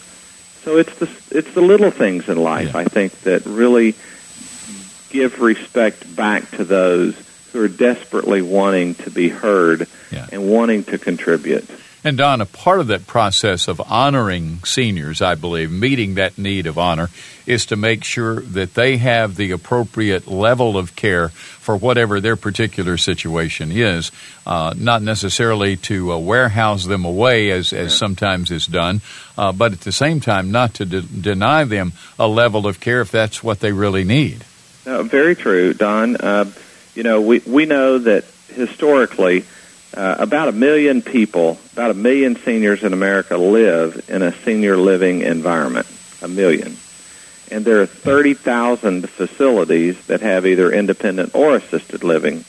So 0.64 0.78
it's 0.78 0.94
the 1.00 1.10
it's 1.32 1.54
the 1.54 1.62
little 1.62 1.92
things 1.92 2.28
in 2.28 2.38
life 2.38 2.74
yeah. 2.74 2.80
I 2.80 2.84
think 2.86 3.14
that 3.22 3.46
really 3.46 3.96
give 5.10 5.40
respect 5.40 6.16
back 6.16 6.50
to 6.52 6.66
those 6.66 7.16
who 7.54 7.64
are 7.64 7.70
desperately 7.70 8.42
wanting 8.42 8.96
to 8.96 9.10
be 9.10 9.30
heard 9.30 9.88
yeah. 10.12 10.28
and 10.32 10.50
wanting 10.50 10.84
to 10.86 10.98
contribute. 10.98 11.68
And 12.04 12.18
Don, 12.18 12.42
a 12.42 12.46
part 12.46 12.80
of 12.80 12.88
that 12.88 13.08
process 13.08 13.68
of 13.68 13.82
honoring 13.82 14.64
seniors, 14.64 15.22
I 15.22 15.36
believe, 15.36 15.72
meeting 15.72 16.16
that 16.16 16.38
need 16.38 16.68
of 16.68 16.78
honor, 16.78 17.10
is 17.46 17.66
to 17.68 17.76
make 17.76 18.04
sure 18.04 18.40
that 18.42 18.76
they 18.76 18.98
have 18.98 19.36
the 19.36 19.52
appropriate 19.52 20.28
level 20.28 20.78
of 20.78 20.96
care 20.96 21.30
for 21.30 21.76
whatever 21.76 22.22
their 22.22 22.36
particular 22.36 22.98
situation 22.98 23.72
is, 23.72 24.12
uh, 24.46 24.74
not 24.78 25.02
necessarily 25.02 25.76
to 25.76 26.14
uh, 26.14 26.18
warehouse 26.18 26.86
them 26.86 27.04
away 27.04 27.52
as, 27.52 27.74
as 27.74 27.98
sometimes 27.98 28.52
is 28.52 28.68
done, 28.68 29.02
uh, 29.38 29.52
but 29.52 29.74
at 29.74 29.82
the 29.82 29.92
same 29.92 30.20
time 30.20 30.52
not 30.52 30.76
to 30.76 30.86
de- 30.86 31.02
deny 31.02 31.64
them 31.64 31.92
a 32.20 32.28
level 32.28 32.68
of 32.68 32.80
care 32.80 33.02
if 33.02 33.12
that's 33.12 33.44
what 33.44 33.60
they 33.60 33.72
really 33.72 34.04
need. 34.04 34.46
No, 34.86 35.04
very 35.04 35.36
true, 35.36 35.74
Don. 35.74 36.16
Uh, 36.16 36.46
you 36.96 37.04
know, 37.04 37.20
we, 37.22 37.40
we 37.40 37.66
know 37.66 37.98
that 37.98 38.24
historically, 38.54 39.46
uh, 39.94 40.16
about 40.20 40.48
a 40.48 40.52
million 40.52 41.02
people, 41.02 41.58
about 41.74 41.92
a 41.92 41.96
million 41.96 42.36
seniors 42.36 42.84
in 42.84 42.94
America 42.94 43.38
live 43.38 44.10
in 44.10 44.22
a 44.22 44.34
senior 44.44 44.78
living 44.78 45.22
environment. 45.22 45.88
A 46.22 46.28
million. 46.28 46.76
And 47.50 47.64
there 47.64 47.82
are 47.82 47.86
30,000 47.86 49.10
facilities 49.10 50.06
that 50.08 50.22
have 50.22 50.46
either 50.46 50.72
independent 50.72 51.34
or 51.34 51.56
assisted 51.56 52.04
living. 52.04 52.44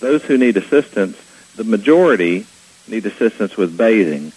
Those 0.00 0.22
who 0.24 0.36
need 0.36 0.56
assistance, 0.56 1.16
the 1.56 1.64
majority 1.64 2.46
need 2.88 3.06
assistance 3.06 3.56
with 3.56 3.76
bathing. 3.76 4.32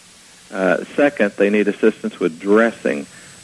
Uh, 0.51 0.85
second, 0.95 1.33
they 1.33 1.49
need 1.49 1.67
assistance 1.67 2.19
with 2.19 2.39
dressing, 2.39 3.01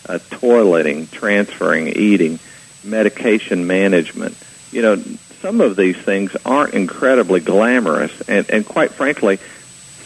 uh, 0.07 0.19
toileting, 0.29 1.11
transferring, 1.11 1.89
eating, 1.89 2.39
medication 2.83 3.67
management. 3.67 4.37
You 4.71 4.81
know, 4.81 5.03
some 5.43 5.59
of 5.59 5.75
these 5.75 5.97
things 5.97 6.33
aren't 6.45 6.73
incredibly 6.73 7.41
glamorous, 7.41 8.21
and, 8.29 8.49
and 8.49 8.65
quite 8.65 8.91
frankly, 8.91 9.39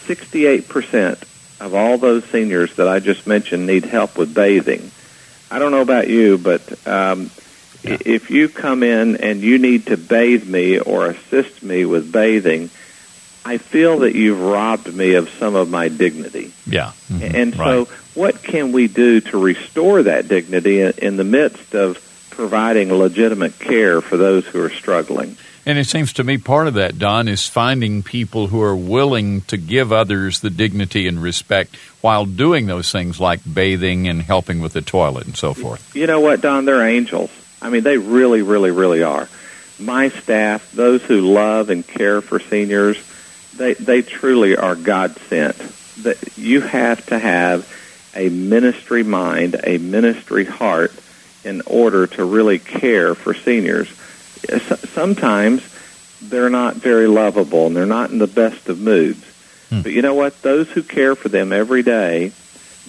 68% 0.08 1.22
of 1.60 1.76
all 1.76 1.96
those 1.96 2.24
seniors 2.24 2.74
that 2.74 2.88
I 2.88 2.98
just 2.98 3.24
mentioned 3.24 3.64
need 3.64 3.84
help 3.84 4.18
with 4.18 4.34
bathing. 4.34 4.90
I 5.48 5.60
don't 5.60 5.70
know 5.70 5.80
about 5.80 6.08
you, 6.08 6.38
but 6.38 6.60
um, 6.88 7.30
yeah. 7.84 7.98
if 8.04 8.32
you 8.32 8.48
come 8.48 8.82
in 8.82 9.18
and 9.18 9.40
you 9.40 9.58
need 9.58 9.86
to 9.86 9.96
bathe 9.96 10.48
me 10.48 10.80
or 10.80 11.06
assist 11.06 11.62
me 11.62 11.84
with 11.84 12.10
bathing, 12.10 12.68
I 13.44 13.58
feel 13.58 14.00
that 14.00 14.16
you've 14.16 14.40
robbed 14.40 14.92
me 14.92 15.14
of 15.14 15.30
some 15.30 15.54
of 15.54 15.70
my 15.70 15.86
dignity. 15.86 16.52
Yeah. 16.66 16.92
Mm-hmm. 17.08 17.36
And 17.36 17.54
so, 17.54 17.84
right. 17.84 17.88
what 18.14 18.42
can 18.42 18.72
we 18.72 18.88
do 18.88 19.20
to 19.20 19.38
restore 19.38 20.02
that 20.02 20.26
dignity 20.26 20.80
in, 20.80 20.94
in 20.98 21.16
the 21.16 21.24
midst 21.24 21.76
of 21.76 22.04
providing 22.38 22.92
legitimate 22.92 23.58
care 23.58 24.00
for 24.00 24.16
those 24.16 24.46
who 24.46 24.62
are 24.62 24.70
struggling. 24.70 25.36
And 25.66 25.76
it 25.76 25.86
seems 25.86 26.12
to 26.12 26.22
me 26.22 26.38
part 26.38 26.68
of 26.68 26.74
that, 26.74 26.96
Don, 26.96 27.26
is 27.26 27.48
finding 27.48 28.04
people 28.04 28.46
who 28.46 28.62
are 28.62 28.76
willing 28.76 29.40
to 29.42 29.56
give 29.56 29.92
others 29.92 30.38
the 30.38 30.48
dignity 30.48 31.08
and 31.08 31.20
respect 31.20 31.74
while 32.00 32.24
doing 32.26 32.66
those 32.66 32.92
things 32.92 33.18
like 33.18 33.40
bathing 33.52 34.06
and 34.06 34.22
helping 34.22 34.60
with 34.60 34.72
the 34.72 34.80
toilet 34.80 35.26
and 35.26 35.36
so 35.36 35.52
forth. 35.52 35.96
You 35.96 36.06
know 36.06 36.20
what, 36.20 36.40
Don? 36.40 36.64
They're 36.64 36.86
angels. 36.86 37.30
I 37.60 37.70
mean, 37.70 37.82
they 37.82 37.98
really, 37.98 38.42
really, 38.42 38.70
really 38.70 39.02
are. 39.02 39.28
My 39.80 40.08
staff, 40.10 40.70
those 40.70 41.02
who 41.02 41.32
love 41.32 41.70
and 41.70 41.84
care 41.84 42.20
for 42.20 42.38
seniors, 42.38 42.98
they, 43.56 43.74
they 43.74 44.02
truly 44.02 44.56
are 44.56 44.76
God 44.76 45.16
sent. 45.22 45.56
You 46.36 46.60
have 46.60 47.04
to 47.06 47.18
have 47.18 47.68
a 48.14 48.28
ministry 48.28 49.02
mind, 49.02 49.56
a 49.64 49.78
ministry 49.78 50.44
heart 50.44 50.92
in 51.44 51.62
order 51.66 52.06
to 52.06 52.24
really 52.24 52.58
care 52.58 53.14
for 53.14 53.34
seniors. 53.34 53.88
Sometimes 54.92 55.62
they're 56.20 56.50
not 56.50 56.76
very 56.76 57.06
lovable 57.06 57.66
and 57.66 57.76
they're 57.76 57.86
not 57.86 58.10
in 58.10 58.18
the 58.18 58.26
best 58.26 58.68
of 58.68 58.78
moods. 58.78 59.24
Hmm. 59.70 59.82
But 59.82 59.92
you 59.92 60.02
know 60.02 60.14
what? 60.14 60.40
Those 60.42 60.70
who 60.70 60.82
care 60.82 61.14
for 61.14 61.28
them 61.28 61.52
every 61.52 61.82
day, 61.82 62.32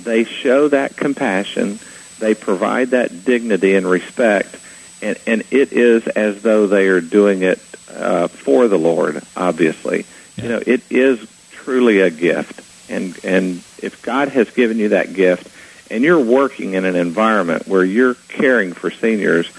they 0.01 0.23
show 0.23 0.67
that 0.69 0.95
compassion, 0.95 1.79
they 2.19 2.35
provide 2.35 2.89
that 2.89 3.25
dignity 3.25 3.75
and 3.75 3.87
respect, 3.87 4.55
and, 5.01 5.17
and 5.27 5.43
it 5.51 5.71
is 5.71 6.07
as 6.07 6.41
though 6.41 6.67
they 6.67 6.87
are 6.87 7.01
doing 7.01 7.41
it 7.41 7.59
uh, 7.93 8.27
for 8.27 8.67
the 8.67 8.77
Lord, 8.77 9.21
obviously. 9.35 10.05
Yeah. 10.35 10.43
You 10.43 10.49
know, 10.49 10.63
it 10.65 10.81
is 10.89 11.27
truly 11.51 11.99
a 11.99 12.09
gift. 12.09 12.65
And, 12.89 13.17
and 13.23 13.63
if 13.77 14.01
God 14.01 14.29
has 14.29 14.49
given 14.51 14.77
you 14.77 14.89
that 14.89 15.13
gift, 15.13 15.47
and 15.89 16.03
you're 16.03 16.19
working 16.19 16.73
in 16.73 16.85
an 16.85 16.95
environment 16.95 17.67
where 17.67 17.83
you're 17.83 18.15
caring 18.27 18.73
for 18.73 18.91
seniors, 18.91 19.49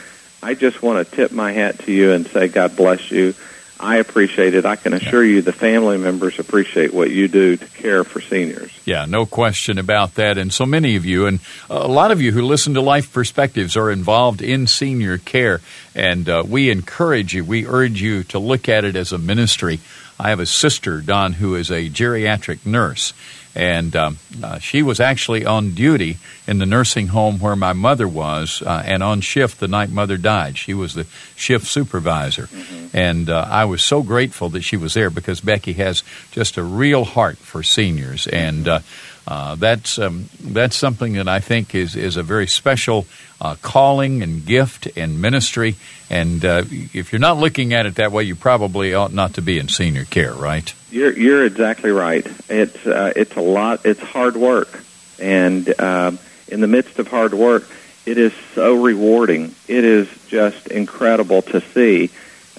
I 0.42 0.54
just 0.54 0.82
want 0.82 1.06
to 1.06 1.16
tip 1.16 1.32
my 1.32 1.52
hat 1.52 1.80
to 1.80 1.92
you 1.92 2.12
and 2.12 2.26
say, 2.26 2.48
God 2.48 2.76
bless 2.76 3.10
you. 3.10 3.34
I 3.78 3.96
appreciate 3.96 4.54
it. 4.54 4.66
I 4.66 4.76
can 4.76 4.92
assure 4.92 5.24
you 5.24 5.40
the 5.40 5.54
family 5.54 5.96
members 5.96 6.38
appreciate 6.38 6.92
what 6.92 7.10
you 7.10 7.28
do 7.28 7.56
to 7.56 7.66
care 7.66 8.04
for 8.04 8.20
seniors. 8.20 8.70
Yeah, 8.84 9.06
no 9.06 9.24
question 9.24 9.78
about 9.78 10.16
that. 10.16 10.36
And 10.36 10.52
so 10.52 10.66
many 10.66 10.96
of 10.96 11.06
you, 11.06 11.26
and 11.26 11.40
a 11.70 11.88
lot 11.88 12.10
of 12.10 12.20
you 12.20 12.32
who 12.32 12.42
listen 12.42 12.74
to 12.74 12.82
Life 12.82 13.10
Perspectives, 13.10 13.78
are 13.78 13.90
involved 13.90 14.42
in 14.42 14.66
senior 14.66 15.16
care. 15.16 15.62
And 15.94 16.28
uh, 16.28 16.44
we 16.46 16.70
encourage 16.70 17.32
you, 17.32 17.42
we 17.42 17.66
urge 17.66 18.02
you 18.02 18.22
to 18.24 18.38
look 18.38 18.68
at 18.68 18.84
it 18.84 18.96
as 18.96 19.12
a 19.12 19.18
ministry. 19.18 19.80
I 20.18 20.28
have 20.28 20.40
a 20.40 20.46
sister, 20.46 21.00
Don, 21.00 21.32
who 21.34 21.54
is 21.54 21.70
a 21.70 21.88
geriatric 21.88 22.66
nurse 22.66 23.14
and 23.54 23.96
um, 23.96 24.18
uh, 24.42 24.58
she 24.58 24.82
was 24.82 25.00
actually 25.00 25.44
on 25.44 25.74
duty 25.74 26.18
in 26.46 26.58
the 26.58 26.66
nursing 26.66 27.08
home 27.08 27.38
where 27.38 27.56
my 27.56 27.72
mother 27.72 28.06
was, 28.06 28.62
uh, 28.62 28.82
and 28.84 29.02
on 29.02 29.20
shift 29.20 29.60
the 29.60 29.68
night 29.68 29.90
mother 29.90 30.16
died. 30.16 30.56
She 30.56 30.74
was 30.74 30.94
the 30.94 31.06
shift 31.36 31.66
supervisor, 31.66 32.44
mm-hmm. 32.46 32.96
and 32.96 33.28
uh, 33.28 33.46
I 33.48 33.64
was 33.64 33.82
so 33.82 34.02
grateful 34.02 34.48
that 34.50 34.62
she 34.62 34.76
was 34.76 34.94
there 34.94 35.10
because 35.10 35.40
Becky 35.40 35.74
has 35.74 36.02
just 36.30 36.56
a 36.56 36.62
real 36.62 37.04
heart 37.04 37.38
for 37.38 37.62
seniors, 37.62 38.26
and 38.26 38.68
uh, 39.30 39.54
that's 39.54 39.96
um, 40.00 40.28
that's 40.40 40.74
something 40.74 41.12
that 41.12 41.28
I 41.28 41.38
think 41.38 41.72
is 41.72 41.94
is 41.94 42.16
a 42.16 42.22
very 42.24 42.48
special 42.48 43.06
uh, 43.40 43.54
calling 43.62 44.24
and 44.24 44.44
gift 44.44 44.88
and 44.96 45.22
ministry. 45.22 45.76
And 46.10 46.44
uh, 46.44 46.64
if 46.68 47.12
you're 47.12 47.20
not 47.20 47.38
looking 47.38 47.72
at 47.72 47.86
it 47.86 47.94
that 47.94 48.10
way, 48.10 48.24
you 48.24 48.34
probably 48.34 48.92
ought 48.92 49.12
not 49.12 49.34
to 49.34 49.42
be 49.42 49.60
in 49.60 49.68
senior 49.68 50.04
care, 50.04 50.34
right? 50.34 50.74
You're 50.90 51.16
you're 51.16 51.44
exactly 51.44 51.92
right. 51.92 52.26
It's 52.48 52.84
uh, 52.84 53.12
it's 53.14 53.36
a 53.36 53.40
lot. 53.40 53.86
It's 53.86 54.00
hard 54.00 54.36
work, 54.36 54.82
and 55.20 55.72
uh, 55.78 56.10
in 56.48 56.60
the 56.60 56.66
midst 56.66 56.98
of 56.98 57.06
hard 57.06 57.32
work, 57.32 57.70
it 58.06 58.18
is 58.18 58.32
so 58.56 58.82
rewarding. 58.82 59.54
It 59.68 59.84
is 59.84 60.08
just 60.26 60.66
incredible 60.66 61.42
to 61.42 61.60
see. 61.60 62.10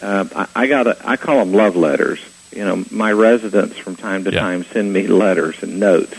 Uh, 0.01 0.25
I, 0.33 0.47
I 0.63 0.67
got 0.67 0.87
a, 0.87 0.97
I 1.05 1.17
call 1.17 1.39
them 1.39 1.51
love 1.51 1.75
letters. 1.75 2.21
You 2.53 2.63
know, 2.63 2.85
my 2.91 3.11
residents 3.11 3.77
from 3.77 3.97
time 3.97 4.23
to 4.23 4.31
yeah. 4.31 4.39
time 4.39 4.63
send 4.63 4.91
me 4.93 5.07
letters 5.07 5.63
and 5.63 5.77
notes 5.77 6.15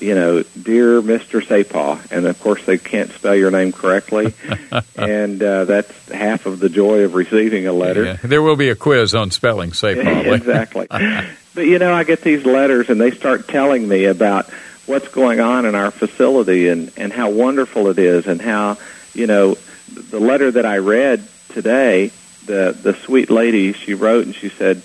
you 0.00 0.14
know, 0.14 0.42
dear 0.42 1.02
Mr. 1.02 1.44
Sapaugh, 1.44 2.10
and 2.10 2.26
of 2.26 2.40
course 2.40 2.64
they 2.64 2.78
can't 2.78 3.10
spell 3.10 3.34
your 3.34 3.50
name 3.50 3.72
correctly, 3.72 4.34
and 4.96 5.42
uh, 5.42 5.64
that's 5.64 6.08
half 6.08 6.46
of 6.46 6.58
the 6.58 6.68
joy 6.68 7.04
of 7.04 7.14
receiving 7.14 7.66
a 7.66 7.72
letter. 7.72 8.04
Yeah. 8.04 8.16
There 8.22 8.42
will 8.42 8.56
be 8.56 8.70
a 8.70 8.74
quiz 8.74 9.14
on 9.14 9.30
spelling 9.30 9.70
Sapaugh. 9.70 10.32
exactly. 10.34 10.86
but 11.54 11.66
you 11.66 11.78
know, 11.78 11.92
I 11.92 12.04
get 12.04 12.22
these 12.22 12.44
letters, 12.44 12.88
and 12.88 13.00
they 13.00 13.10
start 13.10 13.48
telling 13.48 13.86
me 13.86 14.06
about 14.06 14.48
what's 14.86 15.08
going 15.08 15.40
on 15.40 15.66
in 15.66 15.74
our 15.74 15.90
facility 15.90 16.68
and 16.68 16.92
and 16.96 17.12
how 17.12 17.30
wonderful 17.30 17.88
it 17.88 17.98
is, 17.98 18.26
and 18.26 18.40
how 18.40 18.78
you 19.12 19.26
know 19.26 19.56
the 19.92 20.20
letter 20.20 20.50
that 20.50 20.64
I 20.64 20.78
read 20.78 21.26
today, 21.50 22.10
the 22.46 22.76
the 22.80 22.94
sweet 22.94 23.30
lady 23.30 23.72
she 23.72 23.94
wrote, 23.94 24.24
and 24.24 24.34
she 24.34 24.48
said, 24.48 24.82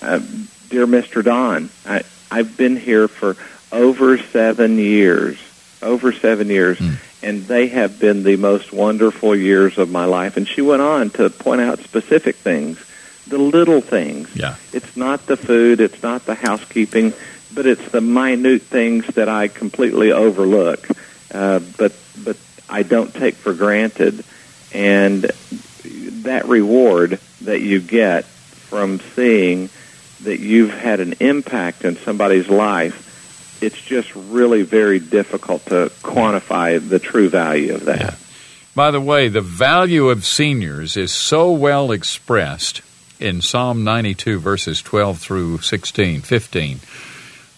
uh, 0.00 0.20
"Dear 0.68 0.86
Mr. 0.86 1.24
Don, 1.24 1.70
I 1.86 2.02
I've 2.30 2.56
been 2.56 2.76
here 2.76 3.08
for." 3.08 3.36
Over 3.72 4.18
seven 4.18 4.78
years, 4.78 5.38
over 5.80 6.12
seven 6.12 6.48
years, 6.48 6.78
mm. 6.78 6.96
and 7.22 7.42
they 7.44 7.68
have 7.68 7.98
been 7.98 8.22
the 8.22 8.36
most 8.36 8.72
wonderful 8.72 9.34
years 9.34 9.78
of 9.78 9.90
my 9.90 10.04
life. 10.04 10.36
And 10.36 10.46
she 10.46 10.60
went 10.60 10.82
on 10.82 11.10
to 11.10 11.30
point 11.30 11.62
out 11.62 11.80
specific 11.80 12.36
things, 12.36 12.78
the 13.26 13.38
little 13.38 13.80
things. 13.80 14.28
Yeah. 14.36 14.56
It's 14.72 14.96
not 14.96 15.26
the 15.26 15.36
food, 15.36 15.80
it's 15.80 16.02
not 16.02 16.26
the 16.26 16.34
housekeeping, 16.34 17.14
but 17.54 17.66
it's 17.66 17.88
the 17.90 18.00
minute 18.00 18.62
things 18.62 19.06
that 19.08 19.28
I 19.28 19.48
completely 19.48 20.12
overlook, 20.12 20.86
uh, 21.32 21.60
but 21.78 21.92
but 22.22 22.36
I 22.68 22.82
don't 22.82 23.12
take 23.12 23.34
for 23.34 23.54
granted, 23.54 24.24
and 24.72 25.22
that 26.24 26.46
reward 26.46 27.18
that 27.42 27.60
you 27.60 27.80
get 27.80 28.24
from 28.24 29.00
seeing 29.14 29.68
that 30.22 30.38
you've 30.38 30.72
had 30.72 31.00
an 31.00 31.14
impact 31.20 31.84
in 31.84 31.96
somebody's 31.96 32.48
life 32.48 33.11
it's 33.62 33.80
just 33.80 34.14
really 34.14 34.62
very 34.62 34.98
difficult 34.98 35.64
to 35.66 35.90
quantify 36.02 36.86
the 36.86 36.98
true 36.98 37.28
value 37.28 37.74
of 37.74 37.84
that. 37.84 38.00
Yeah. 38.00 38.14
By 38.74 38.90
the 38.90 39.00
way, 39.00 39.28
the 39.28 39.40
value 39.40 40.08
of 40.08 40.24
seniors 40.24 40.96
is 40.96 41.12
so 41.12 41.52
well 41.52 41.92
expressed 41.92 42.82
in 43.20 43.40
Psalm 43.40 43.84
92, 43.84 44.40
verses 44.40 44.82
12 44.82 45.18
through 45.18 45.58
16, 45.58 46.22
15. 46.22 46.80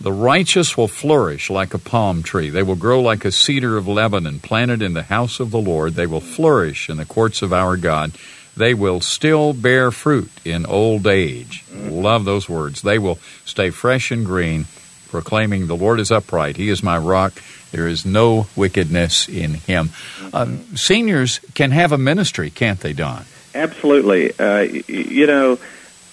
The 0.00 0.12
righteous 0.12 0.76
will 0.76 0.88
flourish 0.88 1.48
like 1.48 1.72
a 1.72 1.78
palm 1.78 2.22
tree. 2.22 2.50
They 2.50 2.62
will 2.62 2.74
grow 2.76 3.00
like 3.00 3.24
a 3.24 3.32
cedar 3.32 3.76
of 3.78 3.88
Lebanon, 3.88 4.40
planted 4.40 4.82
in 4.82 4.92
the 4.92 5.04
house 5.04 5.40
of 5.40 5.50
the 5.50 5.60
Lord. 5.60 5.94
They 5.94 6.06
will 6.06 6.20
flourish 6.20 6.90
in 6.90 6.98
the 6.98 7.06
courts 7.06 7.40
of 7.40 7.52
our 7.52 7.76
God. 7.76 8.12
They 8.56 8.74
will 8.74 9.00
still 9.00 9.52
bear 9.52 9.90
fruit 9.90 10.30
in 10.44 10.66
old 10.66 11.06
age. 11.06 11.64
Love 11.72 12.24
those 12.24 12.48
words. 12.48 12.82
They 12.82 12.98
will 12.98 13.18
stay 13.44 13.70
fresh 13.70 14.10
and 14.10 14.26
green 14.26 14.66
proclaiming, 15.14 15.68
The 15.68 15.76
Lord 15.76 16.00
is 16.00 16.10
upright, 16.10 16.56
He 16.56 16.68
is 16.70 16.82
my 16.82 16.98
rock, 16.98 17.40
there 17.70 17.86
is 17.86 18.04
no 18.04 18.48
wickedness 18.56 19.28
in 19.28 19.54
Him. 19.54 19.90
Uh, 20.32 20.56
seniors 20.74 21.38
can 21.54 21.70
have 21.70 21.92
a 21.92 21.98
ministry, 21.98 22.50
can't 22.50 22.80
they, 22.80 22.92
Don? 22.92 23.24
Absolutely. 23.54 24.36
Uh, 24.36 24.62
you 24.88 25.28
know, 25.28 25.60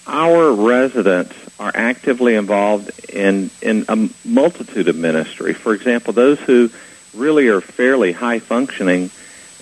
our 0.06 0.52
residents 0.52 1.34
are 1.58 1.72
actively 1.74 2.36
involved 2.36 3.10
in, 3.10 3.50
in 3.60 3.86
a 3.88 4.08
multitude 4.24 4.86
of 4.86 4.94
ministry. 4.94 5.52
For 5.52 5.74
example, 5.74 6.12
those 6.12 6.38
who 6.38 6.70
really 7.12 7.48
are 7.48 7.60
fairly 7.60 8.12
high 8.12 8.38
functioning, 8.38 9.10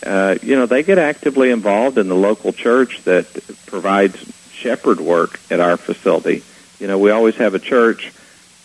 uh, 0.05 0.37
you 0.42 0.55
know, 0.55 0.66
they 0.66 0.83
get 0.83 0.98
actively 0.98 1.50
involved 1.50 1.96
in 1.96 2.09
the 2.09 2.14
local 2.14 2.53
church 2.53 3.03
that 3.05 3.26
provides 3.64 4.22
shepherd 4.53 5.00
work 5.00 5.40
at 5.50 5.61
our 5.61 5.79
facility. 5.79 6.42
You 6.79 6.88
know, 6.88 6.98
we 6.98 7.11
always 7.11 7.37
have 7.37 7.55
a 7.55 7.59
church 7.59 8.12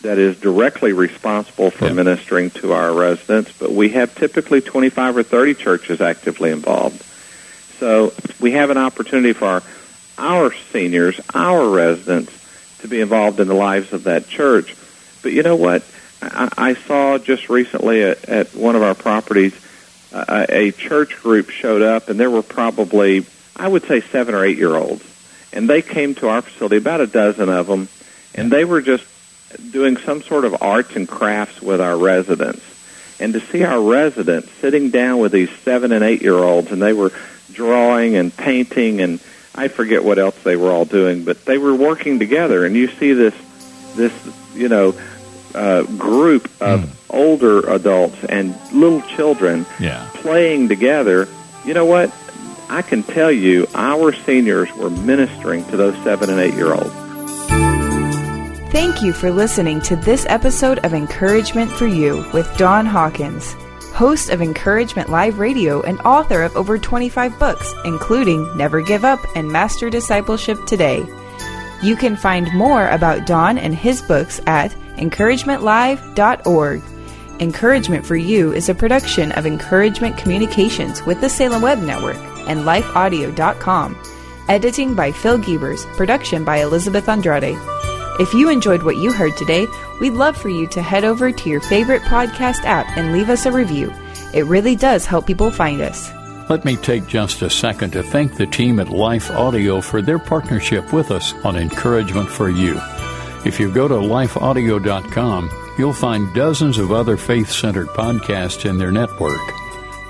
that 0.02 0.18
is 0.18 0.38
directly 0.38 0.92
responsible 0.92 1.70
for 1.70 1.92
ministering 1.92 2.50
to 2.50 2.72
our 2.72 2.92
residents, 2.92 3.52
but 3.58 3.72
we 3.72 3.90
have 3.90 4.14
typically 4.14 4.60
25 4.60 5.16
or 5.16 5.22
30 5.22 5.54
churches 5.54 6.00
actively 6.00 6.50
involved. 6.50 7.02
So 7.78 8.12
we 8.40 8.52
have 8.52 8.70
an 8.70 8.78
opportunity 8.78 9.32
for 9.32 9.46
our, 9.46 9.62
our 10.18 10.54
seniors, 10.72 11.20
our 11.34 11.68
residents, 11.68 12.32
to 12.80 12.88
be 12.88 13.00
involved 13.00 13.40
in 13.40 13.48
the 13.48 13.54
lives 13.54 13.92
of 13.92 14.04
that 14.04 14.28
church. 14.28 14.76
But 15.22 15.32
you 15.32 15.42
know 15.42 15.56
what? 15.56 15.82
I, 16.22 16.48
I 16.56 16.74
saw 16.74 17.18
just 17.18 17.48
recently 17.48 18.02
at, 18.02 18.28
at 18.28 18.54
one 18.54 18.76
of 18.76 18.82
our 18.82 18.94
properties, 18.94 19.58
uh, 20.12 20.46
a 20.48 20.70
church 20.72 21.20
group 21.22 21.50
showed 21.50 21.82
up, 21.82 22.08
and 22.08 22.18
there 22.18 22.30
were 22.30 22.42
probably, 22.42 23.26
I 23.56 23.68
would 23.68 23.84
say, 23.84 24.00
seven 24.00 24.34
or 24.34 24.44
eight 24.44 24.58
year 24.58 24.76
olds. 24.76 25.04
And 25.52 25.68
they 25.68 25.82
came 25.82 26.14
to 26.16 26.28
our 26.28 26.42
facility, 26.42 26.76
about 26.76 27.00
a 27.00 27.06
dozen 27.06 27.48
of 27.48 27.66
them, 27.66 27.88
and 28.34 28.50
they 28.50 28.64
were 28.64 28.82
just 28.82 29.04
doing 29.70 29.96
some 29.96 30.22
sort 30.22 30.44
of 30.44 30.62
arts 30.62 30.96
and 30.96 31.08
crafts 31.08 31.60
with 31.62 31.80
our 31.80 31.96
residents. 31.96 32.62
And 33.18 33.32
to 33.32 33.40
see 33.40 33.64
our 33.64 33.80
residents 33.80 34.50
sitting 34.60 34.90
down 34.90 35.18
with 35.18 35.32
these 35.32 35.50
seven 35.60 35.92
and 35.92 36.04
eight 36.04 36.22
year 36.22 36.36
olds, 36.36 36.70
and 36.70 36.82
they 36.82 36.92
were 36.92 37.12
drawing 37.52 38.16
and 38.16 38.36
painting, 38.36 39.00
and 39.00 39.20
I 39.54 39.68
forget 39.68 40.04
what 40.04 40.18
else 40.18 40.40
they 40.42 40.56
were 40.56 40.70
all 40.70 40.84
doing, 40.84 41.24
but 41.24 41.44
they 41.44 41.58
were 41.58 41.74
working 41.74 42.18
together. 42.18 42.66
And 42.66 42.76
you 42.76 42.88
see 42.88 43.12
this, 43.14 43.34
this 43.94 44.12
you 44.54 44.68
know, 44.68 44.94
uh, 45.54 45.84
group 45.84 46.44
of 46.60 46.80
mm. 46.80 46.90
older 47.08 47.60
adults 47.70 48.22
and 48.24 48.54
little 48.72 49.00
children 49.02 49.64
yeah. 49.80 50.08
playing 50.16 50.68
together. 50.68 51.28
You 51.64 51.72
know 51.72 51.86
what? 51.86 52.14
I 52.68 52.82
can 52.82 53.02
tell 53.02 53.30
you, 53.30 53.66
our 53.74 54.12
seniors 54.12 54.70
were 54.74 54.90
ministering 54.90 55.64
to 55.66 55.76
those 55.76 55.94
seven 56.04 56.28
and 56.28 56.40
eight 56.40 56.54
year 56.54 56.74
olds. 56.74 57.05
Thank 58.76 59.00
you 59.00 59.14
for 59.14 59.30
listening 59.30 59.80
to 59.80 59.96
this 59.96 60.26
episode 60.28 60.84
of 60.84 60.92
Encouragement 60.92 61.72
for 61.72 61.86
You 61.86 62.28
with 62.34 62.54
Don 62.58 62.84
Hawkins, 62.84 63.54
host 63.94 64.28
of 64.28 64.42
Encouragement 64.42 65.08
Live 65.08 65.38
Radio 65.38 65.80
and 65.80 65.98
author 66.00 66.42
of 66.42 66.54
over 66.54 66.76
25 66.76 67.38
books, 67.38 67.72
including 67.86 68.54
Never 68.54 68.82
Give 68.82 69.02
Up 69.02 69.18
and 69.34 69.50
Master 69.50 69.88
Discipleship 69.88 70.58
Today. 70.66 71.06
You 71.82 71.96
can 71.96 72.16
find 72.16 72.52
more 72.52 72.86
about 72.88 73.24
Don 73.24 73.56
and 73.56 73.74
his 73.74 74.02
books 74.02 74.42
at 74.46 74.72
encouragementlive.org. 74.98 76.82
Encouragement 77.40 78.04
for 78.04 78.16
You 78.16 78.52
is 78.52 78.68
a 78.68 78.74
production 78.74 79.32
of 79.32 79.46
Encouragement 79.46 80.18
Communications 80.18 81.02
with 81.06 81.22
the 81.22 81.30
Salem 81.30 81.62
Web 81.62 81.78
Network 81.78 82.18
and 82.46 82.60
lifeaudio.com. 82.66 83.96
Editing 84.50 84.94
by 84.94 85.12
Phil 85.12 85.38
Gebers, 85.38 85.86
production 85.96 86.44
by 86.44 86.58
Elizabeth 86.58 87.08
Andrade. 87.08 87.56
If 88.18 88.32
you 88.32 88.48
enjoyed 88.48 88.82
what 88.82 88.96
you 88.96 89.12
heard 89.12 89.36
today, 89.36 89.66
we'd 90.00 90.14
love 90.14 90.38
for 90.38 90.48
you 90.48 90.66
to 90.68 90.80
head 90.80 91.04
over 91.04 91.30
to 91.30 91.50
your 91.50 91.60
favorite 91.60 92.00
podcast 92.02 92.64
app 92.64 92.96
and 92.96 93.12
leave 93.12 93.28
us 93.28 93.44
a 93.44 93.52
review. 93.52 93.92
It 94.32 94.46
really 94.46 94.74
does 94.74 95.04
help 95.04 95.26
people 95.26 95.50
find 95.50 95.82
us. 95.82 96.10
Let 96.48 96.64
me 96.64 96.76
take 96.76 97.06
just 97.06 97.42
a 97.42 97.50
second 97.50 97.90
to 97.90 98.02
thank 98.02 98.36
the 98.36 98.46
team 98.46 98.80
at 98.80 98.88
Life 98.88 99.30
Audio 99.30 99.82
for 99.82 100.00
their 100.00 100.18
partnership 100.18 100.94
with 100.94 101.10
us 101.10 101.34
on 101.44 101.56
Encouragement 101.56 102.30
for 102.30 102.48
You. 102.48 102.80
If 103.44 103.60
you 103.60 103.70
go 103.70 103.86
to 103.86 103.94
lifeaudio.com, 103.94 105.74
you'll 105.76 105.92
find 105.92 106.34
dozens 106.34 106.78
of 106.78 106.92
other 106.92 107.18
faith 107.18 107.50
centered 107.50 107.88
podcasts 107.88 108.64
in 108.64 108.78
their 108.78 108.92
network. 108.92 109.40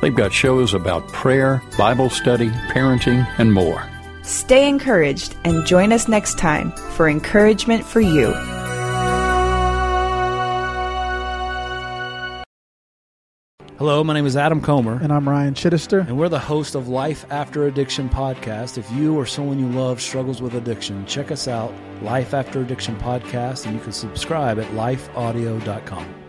They've 0.01 0.14
got 0.14 0.33
shows 0.33 0.75
about 0.75 1.09
prayer, 1.09 1.61
Bible 1.77 2.11
study, 2.11 2.51
parenting, 2.51 3.27
and 3.38 3.53
more. 3.53 3.90
Stay 4.27 4.69
encouraged 4.69 5.37
and 5.45 5.65
join 5.65 5.93
us 5.93 6.09
next 6.09 6.37
time 6.37 6.73
for 6.73 7.09
Encouragement 7.09 7.85
for 7.85 8.01
You. 8.01 8.35
Hello, 13.79 14.03
my 14.03 14.15
name 14.15 14.27
is 14.27 14.37
Adam 14.37 14.61
Comer. 14.61 14.99
And 15.01 15.12
I'm 15.12 15.29
Ryan 15.29 15.55
Chittister. 15.55 16.01
And 16.01 16.19
we're 16.19 16.29
the 16.29 16.41
host 16.41 16.75
of 16.75 16.89
Life 16.89 17.25
After 17.31 17.67
Addiction 17.67 18.09
podcast. 18.09 18.79
If 18.79 18.91
you 18.91 19.15
or 19.17 19.27
someone 19.27 19.61
you 19.61 19.69
love 19.69 20.01
struggles 20.01 20.43
with 20.43 20.55
addiction, 20.55 21.07
check 21.07 21.31
us 21.31 21.47
out, 21.47 21.73
Life 22.03 22.35
After 22.35 22.61
Addiction 22.61 22.97
podcast, 22.97 23.65
and 23.65 23.75
you 23.75 23.81
can 23.81 23.93
subscribe 23.93 24.59
at 24.59 24.67
lifeaudio.com. 24.73 26.26